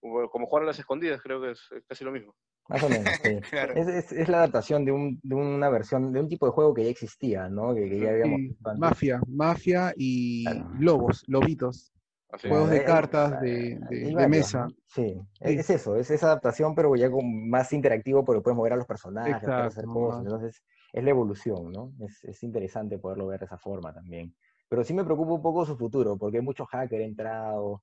[0.00, 2.34] como jugar a las escondidas, creo que es, es casi lo mismo.
[2.68, 3.40] Más o menos, sí.
[3.50, 3.74] Claro.
[3.74, 6.72] Es, es- es la adaptación de, un, de una versión, de un tipo de juego
[6.74, 7.74] que ya existía, ¿no?
[7.74, 8.80] Que, que ya habíamos Sí, visto antes.
[8.80, 10.70] mafia, mafia y Claro.
[10.78, 11.92] lobos, lobitos.
[12.30, 14.66] Así Juegos Claro, de eh, cartas, eh, de- de- de mesa.
[14.86, 15.58] Sí, es, Sí.
[15.58, 18.86] es eso, es esa adaptación, pero ya con más interactivo porque puedes mover a los
[18.86, 20.62] personajes, puedes hacer Exacto, cosas, entonces
[20.92, 21.92] es la evolución, ¿no?
[22.00, 24.34] Es, es interesante poderlo ver de esa forma también.
[24.68, 27.82] Pero sí me preocupa un poco su futuro, porque hay muchos hackers entrado,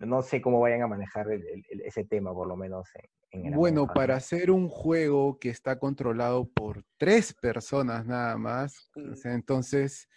[0.00, 2.88] no sé cómo vayan a manejar el- el- el- ese tema, por lo menos
[3.30, 4.18] en, en el Bueno, para ¿no?
[4.18, 9.14] hacer un juego que está controlado por tres personas nada más, o Mm.
[9.16, 10.08] sea, entonces,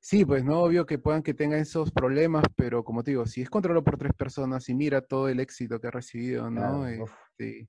[0.00, 3.40] sí, pues no, obvio que puedan que tengan esos problemas, pero como te digo, si
[3.42, 6.86] es controlado por tres personas y mira todo el éxito que ha recibido, ¿no?
[6.86, 7.04] Claro.
[7.38, 7.68] Este,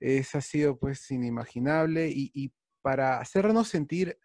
[0.00, 2.52] es, ha sido pues inimaginable y, y
[2.88, 4.18] para hacernos sentir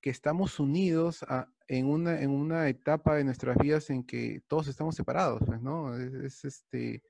[0.00, 4.66] que estamos unidos a- en, una, en una etapa de nuestras vidas en que todos
[4.66, 5.94] estamos separados, pues, ¿no?
[5.94, 7.02] Es, es, este,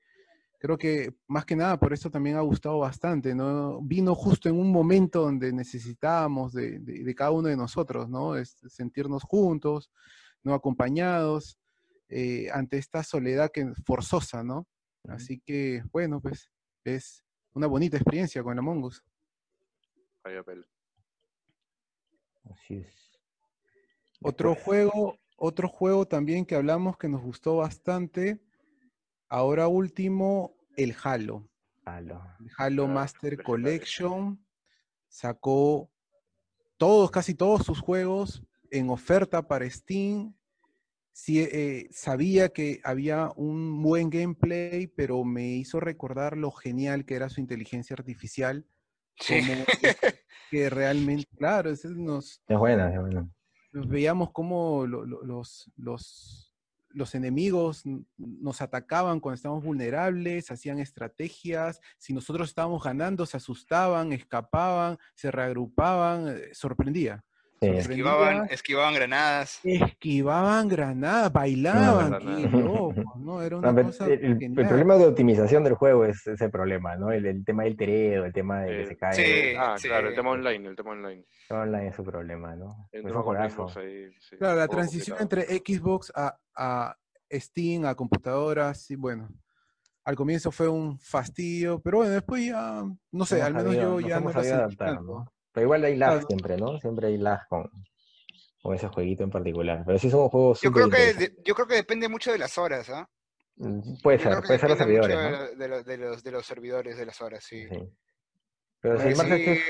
[0.59, 3.79] creo que más que nada por eso también ha gustado bastante, ¿no?
[3.81, 8.35] Vino justo en un momento donde necesitábamos de, de- de cada uno de nosotros, ¿no?
[8.35, 9.89] Es sentirnos juntos,
[10.43, 10.53] ¿no?
[10.53, 11.57] Acompañados
[12.09, 14.67] eh, ante esta soledad que forzosa, ¿no?
[15.07, 16.51] Así que, bueno, pues
[16.83, 17.23] es
[17.53, 19.01] una bonita experiencia con Among Us.
[20.25, 20.65] Ahí a pelo.
[22.49, 22.95] Así es.
[24.21, 28.39] Otro Después- juego, otro juego también que hablamos que nos gustó bastante.
[29.29, 31.47] Ahora último, el Halo.
[31.85, 32.21] Halo.
[32.39, 33.41] El Halo Ah, Master.
[33.43, 34.43] Collection
[35.07, 35.89] sacó
[36.77, 40.33] todos, casi todos sus juegos en oferta para Steam.
[41.11, 47.15] Sí, eh, sabía que había un buen gameplay, pero me hizo recordar lo genial que
[47.15, 48.65] era su inteligencia artificial.
[49.19, 49.39] Sí.
[49.41, 49.65] Como
[50.49, 53.29] que realmente, claro, ese nos, Es buena, es buena.
[53.73, 56.53] nos veíamos como lo- lo- los, los,
[56.89, 57.83] los enemigos
[58.17, 65.29] nos atacaban cuando estábamos vulnerables, hacían estrategias, si nosotros estábamos ganando, se asustaban, escapaban, se
[65.31, 67.23] reagrupaban, eh, sorprendía.
[67.61, 67.67] Sí.
[67.67, 69.59] Esquivaban, esquivaban granadas.
[69.65, 72.59] Esquivaban granadas, bailaban, No, qué no, no.
[72.93, 73.41] loco, ¿no?
[73.41, 76.47] Era una No, pero cosa el, el- el problema de optimización del juego es ese
[76.49, 77.11] problema, ¿no?
[77.11, 79.13] El, el tema del teredo, el tema de que se cae.
[79.13, 79.55] sí.
[79.57, 80.15] Ah, claro, el sí.
[80.15, 81.25] tema online, el tema online.
[81.49, 82.87] Online es su problema, ¿no?
[82.93, 83.67] Es un juegazo.
[83.67, 85.51] sí, Claro, la transición complicado.
[85.51, 86.95] entre Xbox a, a
[87.29, 89.27] Steam, a computadoras, sí, bueno.
[90.05, 94.07] Al comienzo fue un fastidio, pero bueno, después ya, no sé, al menos sabido- yo
[94.07, 95.03] ya no lo adaptar, tanto.
[95.03, 95.33] ¿no?
[95.51, 96.27] Pero igual hay lag Claro.
[96.27, 96.79] siempre, ¿no?
[96.79, 97.69] Siempre hay lag con,
[98.61, 99.83] con ese jueguito en particular.
[99.85, 102.37] Pero sí son juegos Yo súper creo que de- yo creo que depende mucho de
[102.37, 103.09] las horas, ¿ah?
[103.55, 105.23] Mm, Puede Yo ser, puede ser los mucho servidores, ¿no?
[105.23, 107.67] de, lo- de lo- de los, de los servidores de las horas, sí.
[107.67, 107.89] Sí.
[108.81, 109.63] Pero sí, Porque Marca, sí, ¿qué-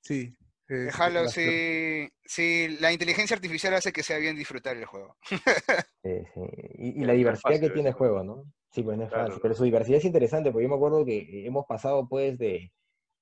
[0.00, 0.36] Sí.
[0.68, 5.16] es- déjalo, las- sí, sí, la inteligencia artificial hace que sea bien disfrutar el juego.
[6.04, 6.40] Sí, sí.
[6.78, 8.44] Y, la es diversidad que tiene el juego, ¿no?
[8.70, 9.40] Sí, pues no es Claro, fácil.
[9.42, 12.72] Pero su diversidad es interesante, porque yo me acuerdo que hemos pasado, pues, de,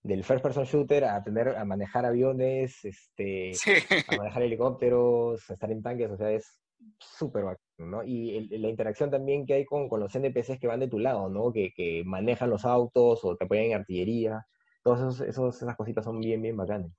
[0.07, 3.73] del first person shooter a tener, a manejar aviones, este, Sí.
[4.09, 6.61] a manejar helicópteros, a estar en tanques, o sea, es
[6.99, 8.03] súper bacán, ¿no?
[8.05, 10.99] Y el- la interacción también que hay con, con los NPCs que van de tu
[10.99, 11.53] lado, ¿no?
[11.53, 14.47] Que, que manejan los autos o te apoyan en artillería.
[14.83, 16.93] Todas esos, esos- esas cositas son bien, bien bacanes.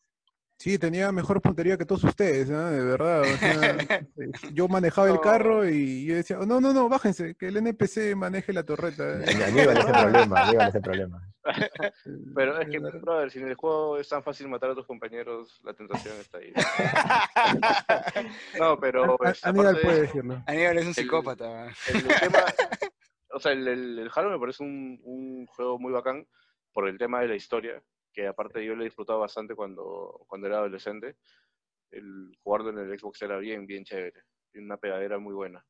[0.60, 3.22] Sí, tenía mejor puntería que todos ustedes, de verdad.
[3.22, 3.78] o sea,
[4.54, 8.52] yo manejaba el carro y yo decía, no, no, no, bájense, que el NPC maneje
[8.54, 9.20] la torreta.
[9.32, 11.22] Y Aníbal ese problema, Aníbal ese problema.
[12.36, 14.86] Pero es De que, brother, si en el juego es tan fácil matar a tus
[14.88, 16.52] compañeros, la tentación está ahí.
[18.60, 20.44] No, pero A- es- Aníbal de puede eso, decirlo.
[20.48, 21.66] Aníbal es un El- psicópata.
[21.88, 22.40] el, el tema,
[23.32, 26.26] o sea, el, el, el Halo me parece un, un juego muy bacán
[26.74, 27.82] por el tema de la historia,
[28.18, 31.18] que aparte yo lo he disfrutado bastante cuando, cuando era adolescente.
[31.92, 34.24] El jugarlo en el Xbox era bien, bien chévere.
[34.52, 35.64] Tiene una pegadera muy buena.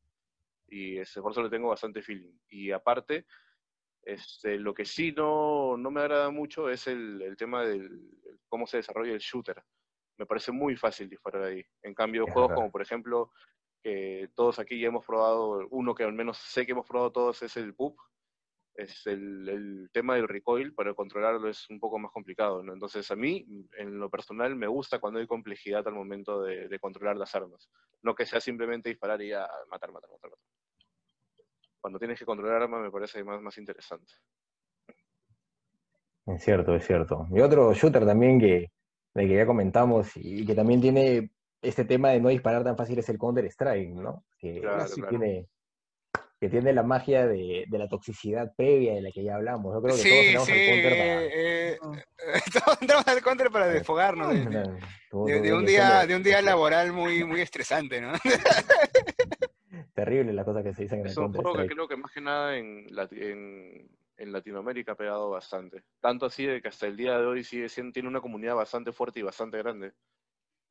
[0.69, 2.31] Y este, por eso le tengo bastante feeling.
[2.47, 3.25] Y aparte,
[4.01, 7.81] este, lo que sí no, no me agrada mucho es el, el tema del
[8.23, 9.61] el cómo se desarrolla el shooter.
[10.17, 11.61] Me parece muy fácil disparar ahí.
[11.83, 12.61] En cambio, Es juegos verdad.
[12.61, 13.33] como por ejemplo,
[13.83, 17.43] que todos aquí ya hemos probado, uno que al menos sé que hemos probado todos
[17.43, 17.97] es el PUB.
[18.77, 22.61] Es el, el tema del recoil, para controlarlo es un poco más complicado.
[22.63, 22.73] ¿no?
[22.73, 23.43] Entonces, a mí,
[23.77, 27.69] en lo personal, me gusta cuando hay complejidad al momento de, de controlar las armas.
[28.03, 30.39] No que sea simplemente disparar y ya matar, matar, matar, matar.
[31.81, 34.13] Cuando tienes que controlar armas me parece más, más interesante.
[36.27, 37.25] Es cierto, es cierto.
[37.31, 38.71] Y otro shooter también que,
[39.13, 42.99] de que ya comentamos y que también tiene este tema de no disparar tan fácil
[42.99, 44.25] es el Counter-Strike, ¿no?
[44.37, 45.09] Que, Claro, que claro.
[45.09, 45.47] tiene,
[46.39, 49.73] que tiene la magia de, de la toxicidad previa de la que ya hablamos.
[49.73, 50.51] Yo creo que todos Sí, tenemos sí.
[50.53, 51.23] el Counter para...
[51.23, 51.79] eh,
[52.65, 54.63] todos entramos al counter para desfogarnos de, de-
[55.09, 58.11] Todo- de- todo de un día, de un día laboral muy, muy estresante, ¿no?
[59.93, 62.11] Terrible las cosas que se dicen en el Es un juego que creo que más
[62.11, 65.83] que nada en, en, en Latinoamérica ha pegado bastante.
[65.99, 68.91] Tanto así de que hasta el día de hoy sigue siendo, tiene una comunidad bastante
[68.91, 69.93] fuerte y bastante grande.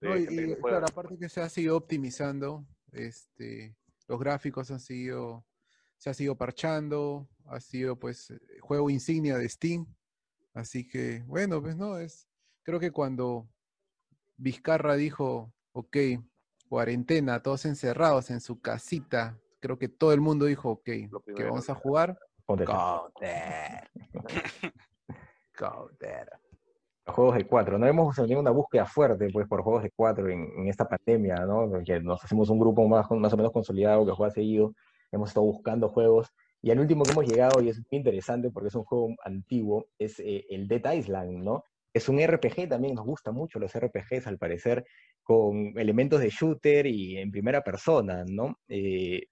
[0.01, 3.75] No, y, y, claro, aparte que se ha seguido optimizando, este,
[4.09, 5.45] los gráficos han sido,
[5.97, 9.87] se ha sido parchando, ha sido pues eh, juego insignia de Steam,
[10.55, 12.29] así que bueno, pues no, es,
[12.63, 13.49] creo que cuando
[14.37, 15.97] Vizcarra dijo, ok,
[16.69, 21.71] cuarentena, todos encerrados en su casita, creo que todo el mundo dijo, ok, que vamos
[21.71, 22.67] a jugar Counter.
[22.67, 23.91] Counter.
[25.53, 26.31] Counter.
[27.07, 27.79] Juegos de cuatro.
[27.79, 31.37] No hemos tenido una búsqueda fuerte pues, por juegos de cuatro en, en esta pandemia,
[31.47, 31.69] ¿no?
[31.69, 34.75] Porque nos hacemos un grupo más, más o menos consolidado que juega seguido.
[35.13, 36.29] Hemos estado buscando juegos.
[36.63, 39.87] Y al último que hemos llegado, y es muy interesante porque es un juego antiguo,
[39.99, 41.65] es eh, el Dead Island, ¿no?
[41.93, 44.85] Es un RPG también, nos gustan mucho los RPGs al parecer,
[45.23, 48.59] con elementos de shooter y en primera persona, ¿no?
[48.69, 49.23] Eh,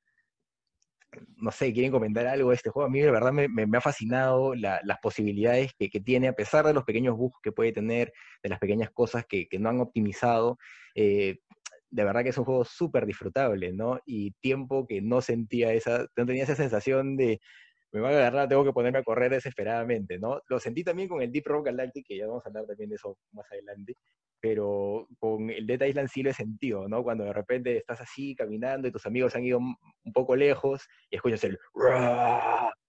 [1.36, 2.86] no sé, quieren comentar algo de este juego.
[2.86, 6.74] A mí de verdad me, ha fascinado la- las posibilidades que, tiene, a pesar de
[6.74, 8.12] los pequeños bugs que puede tener,
[8.42, 10.58] de las pequeñas cosas que, que no han optimizado.
[10.96, 11.38] eh,
[11.94, 14.00] de verdad que es un juego súper disfrutable, ¿no?
[14.04, 17.40] Y tiempo que no sentía esa, no tenía esa sensación de
[17.92, 20.40] me va a agarrar, tengo que ponerme a correr desesperadamente, ¿no?
[20.48, 22.96] Lo sentí también con el Deep Rock Galactic, que ya vamos a hablar también de
[22.96, 23.96] eso más adelante,
[24.40, 27.04] pero con el Dead Island sí lo he sentido, ¿no?
[27.04, 31.16] Cuando de repente estás así caminando y tus amigos han ido un poco lejos y
[31.16, 31.56] escuchas el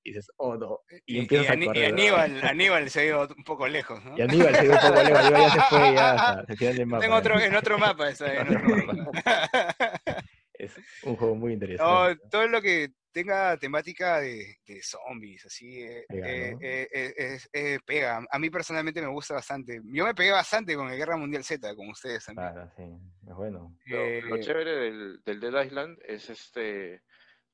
[0.05, 1.85] y dices, oh no, y, Y, empiezas y a Ani- y correr.
[1.85, 4.15] Aníbal, Aníbal se ha ido un poco lejos, ¿no?
[4.17, 7.05] Y Aníbal se dio un poco lejos, Aníbal ya se fue ya el mapa.
[7.05, 9.11] En otro, en otro mapa, está, en otro mapa.
[10.57, 10.71] Es
[11.03, 12.29] un juego muy No, interesante.
[12.31, 16.59] todo lo que tenga temática de, de zombies, así, eh, Pega, eh, ¿no?
[16.61, 18.25] eh, eh, es- eh, pega.
[18.31, 19.81] A mí personalmente me gusta bastante.
[19.83, 22.53] Yo me pegué bastante con el Guerra Mundial Z, con ustedes también.
[22.53, 22.83] Claro, sí,
[23.27, 23.75] es bueno.
[23.87, 27.01] Lo, lo Eh, chévere del, del Dead Island es este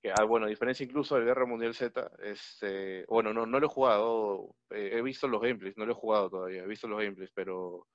[0.01, 3.67] que, ah, bueno, a diferencia incluso de Guerra Mundial Z, este, bueno, no, no lo
[3.67, 6.99] he jugado, eh, he visto los gameplays, no lo he jugado todavía, he visto los
[6.99, 7.87] gameplays, pero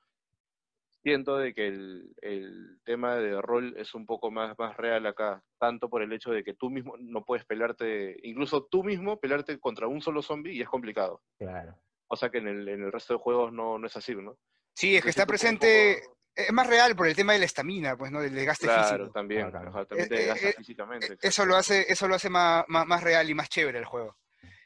[1.03, 5.43] siento de que el, el, tema de rol es un poco más, más real acá,
[5.59, 9.59] tanto por el hecho de que tú mismo no puedes pelearte, incluso tú mismo pelearte
[9.59, 11.23] contra un solo zombie y es complicado.
[11.39, 11.77] Claro.
[12.09, 14.37] O sea que en el, en el resto de juegos no, no es así, ¿no?
[14.75, 16.03] Sí, es que está presente,
[16.37, 18.21] es más real por el tema de la estamina, pues, ¿no?
[18.21, 19.11] Del desgaste claro, físico.
[19.13, 19.87] también, Claro.
[19.87, 21.19] también te Eh, eh, desgasta eh, físicamente.
[21.21, 24.17] Eso lo hace, eso lo hace más, más, más real y más chévere el juego.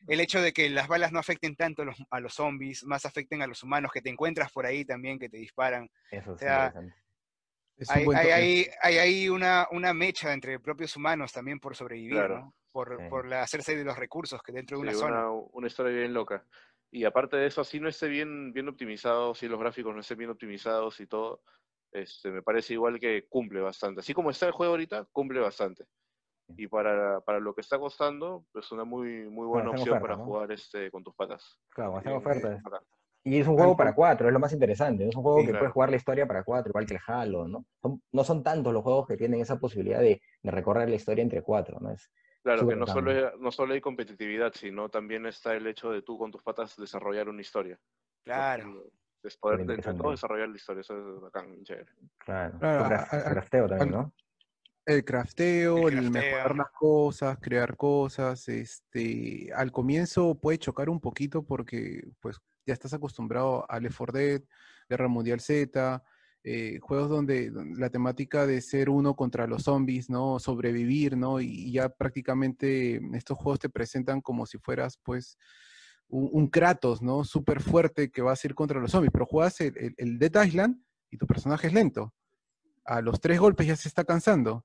[0.09, 3.05] El hecho de que las balas no afecten tanto a los, a los zombies, más
[3.07, 5.89] afecten a los humanos que te encuentras por ahí también, que te disparan.
[6.11, 6.73] Eso es sea.
[7.77, 12.13] Es Hay, hay, hay, hay ahí una, una mecha entre propios humanos también por sobrevivir,
[12.15, 12.39] Claro.
[12.39, 12.55] ¿no?
[12.73, 13.09] Por, Sí.
[13.09, 15.31] por la hacerse de los recursos que dentro de una Sí, zona.
[15.31, 16.45] una historia bien loca.
[16.93, 20.19] Y aparte de eso, así no esté bien, bien optimizado, si los gráficos no estén
[20.19, 21.43] bien optimizados y todo,
[21.93, 24.01] este, me parece igual que cumple bastante.
[24.01, 25.87] Así como está el juego ahorita, cumple bastante.
[26.57, 30.01] Y para, para lo que está costando, es una muy, muy buena en opción oferta,
[30.01, 30.25] para ¿no?
[30.25, 31.61] jugar este, con tus patas.
[31.71, 32.63] Claro, Bien, ofertas.
[32.63, 32.83] bacán.
[33.23, 35.07] Y es un juego Tal para cuatro, es lo más interesante.
[35.07, 35.63] Es un juego Sí, que claro.
[35.65, 37.67] puedes jugar la historia para cuatro, igual que el Halo, ¿no?
[37.83, 41.23] Son- no son tantos los juegos que tienen esa posibilidad de, de recorrer la historia
[41.23, 41.91] entre cuatro, ¿no?
[41.93, 42.11] Es,
[42.43, 46.01] Claro, que no solo, hay- no solo hay competitividad, sino también está el hecho de
[46.01, 47.79] tú con tus patas desarrollar una historia.
[48.25, 48.85] Claro.
[49.23, 51.87] Es poder Súper entre todos desarrollar la historia, eso es bacán, chévere.
[52.19, 52.59] claro.
[52.59, 54.15] Claro, Su cra- a- a- su crafteo también, al- ¿no?
[54.87, 56.23] El crafteo, El el, crafteo.
[56.23, 62.73] mejorar las cosas, crear cosas, este, al comienzo puede chocar un poquito porque pues ya
[62.73, 64.43] estás acostumbrado a Left 4 Dead,
[64.89, 66.03] Guerra Mundial Z,
[66.43, 70.39] eh, juegos donde donde la temática de ser uno contra los zombies, ¿no?
[70.39, 71.41] Sobrevivir, ¿no?
[71.41, 75.37] Y, y ya prácticamente estos juegos te presentan como si fueras pues
[76.11, 77.25] un, Kratos, ¿no?
[77.25, 80.33] Súper fuerte que vas a ir contra los zombies, pero juegas el, el- el Dead
[81.11, 82.15] y tu personaje es lento.
[82.85, 84.65] A los tres golpes ya se está cansando.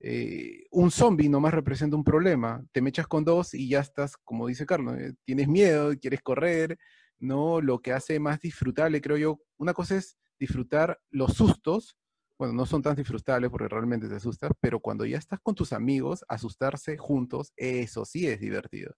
[0.00, 2.64] Eh, un zombie nomás representa un problema.
[2.72, 6.78] Te mechas con dos y ya estás, como dice Carlos, eh, tienes miedo, quieres correr,
[7.18, 7.60] ¿no?
[7.60, 11.96] Lo que hace más disfrutable, creo yo, una cosa es disfrutar los sustos,
[12.38, 15.72] bueno, no son tan disfrutables porque realmente te asustas, pero cuando ya estás con tus
[15.72, 18.94] amigos, asustarse juntos, eso sí es divertido.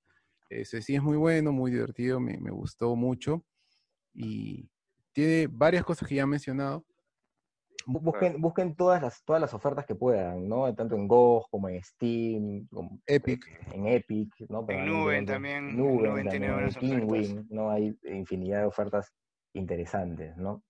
[0.48, 3.44] Ese sí es muy bueno, muy divertido, me, me gustó mucho
[4.12, 4.68] y
[5.12, 6.84] tiene varias cosas que ya he mencionado.
[7.86, 10.72] Bu- Busquen, busquen todas las, todas las ofertas que puedan, ¿no?
[10.74, 13.44] Tanto en GOG como en Steam, como, Epic.
[13.72, 14.64] en Epic, ¿no?
[14.68, 17.70] En Nuben también, en Nuben Nuben tiene también, en buenas ¿no?
[17.70, 19.12] Hay infinidad de ofertas
[19.52, 20.62] interesantes, ¿no?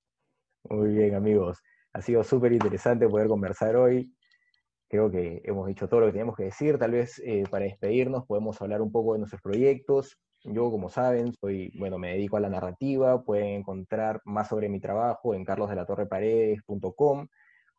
[0.68, 1.58] Muy bien, amigos.
[1.92, 4.12] Ha sido súper interesante poder conversar hoy.
[4.94, 6.78] Creo que hemos dicho todo lo que teníamos que decir.
[6.78, 10.20] Tal vez eh, para despedirnos podemos hablar un poco de nuestros proyectos.
[10.44, 13.24] Yo, como saben, soy, bueno, me dedico a la narrativa.
[13.24, 17.26] Pueden encontrar más sobre mi trabajo en carlosdelatorreparedes.com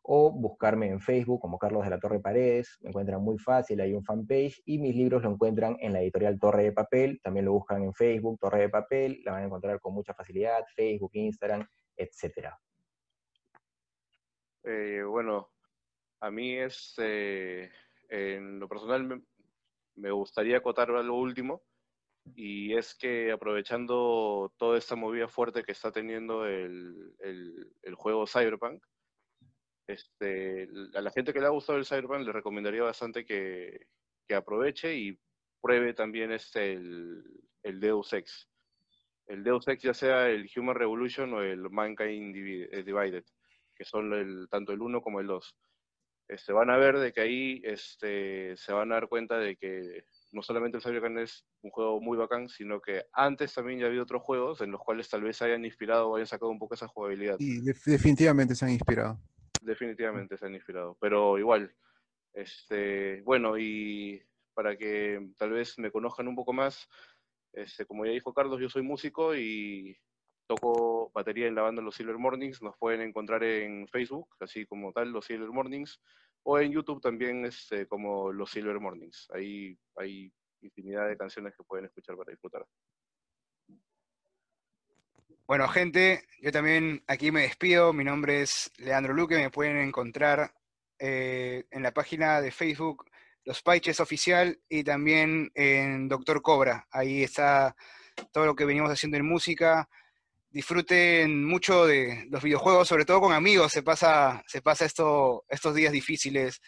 [0.02, 2.76] o buscarme en Facebook como Carlos de la Torre Paredes.
[2.82, 6.38] Me encuentran muy fácil, hay un fanpage y mis libros lo encuentran en la editorial
[6.38, 7.18] Torre de Papel.
[7.22, 9.22] También lo buscan en Facebook, Torre de Papel.
[9.24, 12.58] La van a encontrar con mucha facilidad, Facebook, Instagram, etcétera.
[14.64, 15.48] Eh, bueno,
[16.20, 17.70] a mí es, eh,
[18.08, 19.22] en lo personal
[19.96, 21.62] me, gustaría acotar algo último,
[22.34, 28.84] y es que aprovechando toda esta movida fuerte que está teniendo el, el- juego Cyberpunk,
[29.86, 33.86] este, a la gente que le ha gustado el Cyberpunk le recomendaría bastante que,
[34.26, 35.18] que aproveche y
[35.60, 37.22] pruebe también este, el,
[37.62, 38.48] el Deus Ex.
[39.26, 43.24] El Deus Ex ya sea el Human Revolution o el Mankind eh, Divided,
[43.74, 45.56] que son el, tanto el 1 como el 2.
[46.28, 50.04] Este, van a ver de que ahí este, se van a dar cuenta de que
[50.32, 53.88] no solamente el Cyberpunk es un juego muy bacán, sino que antes también ya ha
[53.88, 56.74] habido otros juegos en los cuales tal vez hayan inspirado o hayan sacado un poco
[56.74, 57.36] esa jugabilidad.
[57.38, 59.20] Y def- definitivamente se han inspirado.
[59.60, 61.74] Definitivamente se han inspirado, pero igual,
[62.34, 64.20] este, bueno, y
[64.52, 66.88] para que tal vez me conozcan un poco más,
[67.52, 69.96] este, como ya dijo Carlos, yo soy músico y
[70.46, 74.92] toco batería en la banda Los Silver Mornings, nos pueden encontrar en Facebook, así como
[74.92, 76.00] tal, Los Silver Mornings,
[76.42, 80.32] o en YouTube también este, como Los Silver Mornings, ahí hay
[80.62, 82.66] infinidad de canciones que pueden escuchar para disfrutar.
[85.46, 87.92] Bueno, gente, yo también aquí me despido.
[87.92, 89.36] Mi nombre es Leandro Luque.
[89.36, 90.52] Me pueden encontrar
[90.98, 93.04] eh, en la página de Facebook
[93.44, 96.88] Los Paiches Oficial y también en Doctor Cobra.
[96.90, 97.76] Ahí está
[98.32, 99.88] todo lo que venimos haciendo en música.
[100.50, 103.72] Disfruten mucho de los videojuegos, sobre todo con amigos.
[103.72, 106.60] Se pasa, se pasa esto, estos días difíciles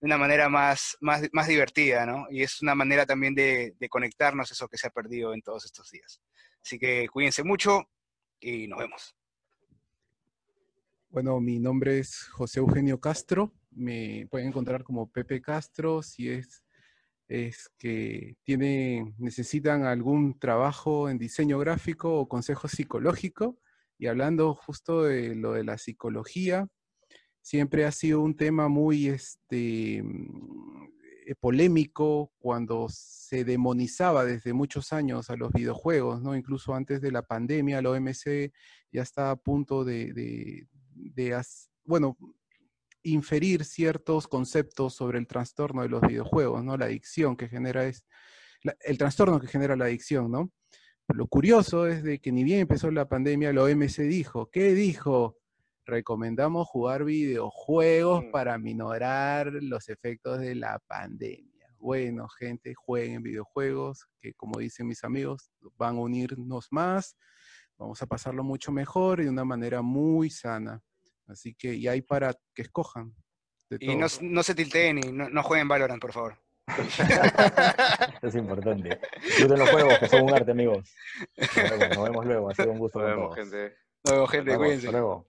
[0.00, 2.26] de una manera más, más, más divertida, ¿no?
[2.30, 5.64] Y es una manera también de, de conectarnos eso que se ha perdido en todos
[5.64, 6.20] estos días.
[6.64, 7.84] Así que cuídense mucho
[8.40, 9.16] y nos vemos.
[11.10, 13.54] Bueno, mi nombre es José Eugenio Castro.
[13.70, 16.62] Me pueden encontrar como Pepe Castro si es
[17.28, 23.58] es que tiene, necesitan algún trabajo en diseño gráfico o consejo psicológico.
[23.98, 26.68] Y hablando justo de lo de la psicología,
[27.40, 35.30] siempre ha sido un tema muy este, eh, polémico cuando se demonizaba desde muchos años
[35.30, 36.36] a los videojuegos, ¿no?
[36.36, 38.52] Incluso antes de la pandemia, la OMC
[38.92, 41.42] ya está a punto de, de, de
[41.84, 42.16] bueno,
[43.06, 46.76] inferir ciertos conceptos sobre el trastorno de los videojuegos, ¿no?
[46.76, 48.04] La adicción que genera es,
[48.80, 50.50] el trastorno que genera la adicción, ¿no?
[51.08, 55.36] Lo curioso es de que ni bien empezó la pandemia, la OMC dijo, ¿qué dijo?
[55.84, 58.30] Recomendamos jugar videojuegos mm.
[58.32, 61.68] para minorar los efectos de la pandemia.
[61.78, 67.16] Bueno, gente, jueguen videojuegos, que como dicen mis amigos, van a unirnos más,
[67.78, 70.82] vamos a pasarlo mucho mejor y de una manera muy sana.
[71.26, 73.14] Así que, y hay para que escojan.
[73.80, 76.38] y no, se tilteen y no, jueguen Valorant, por favor.
[78.22, 79.00] es importante.
[79.22, 80.92] Disfruten los juegos, que son un arte, amigos.
[81.36, 82.98] Nos vemos, luego, ha sido un gusto.
[83.00, 83.76] Nos vemos, gente.
[84.04, 84.92] Nos vemos, gente, cuídense.
[84.92, 85.28] luego.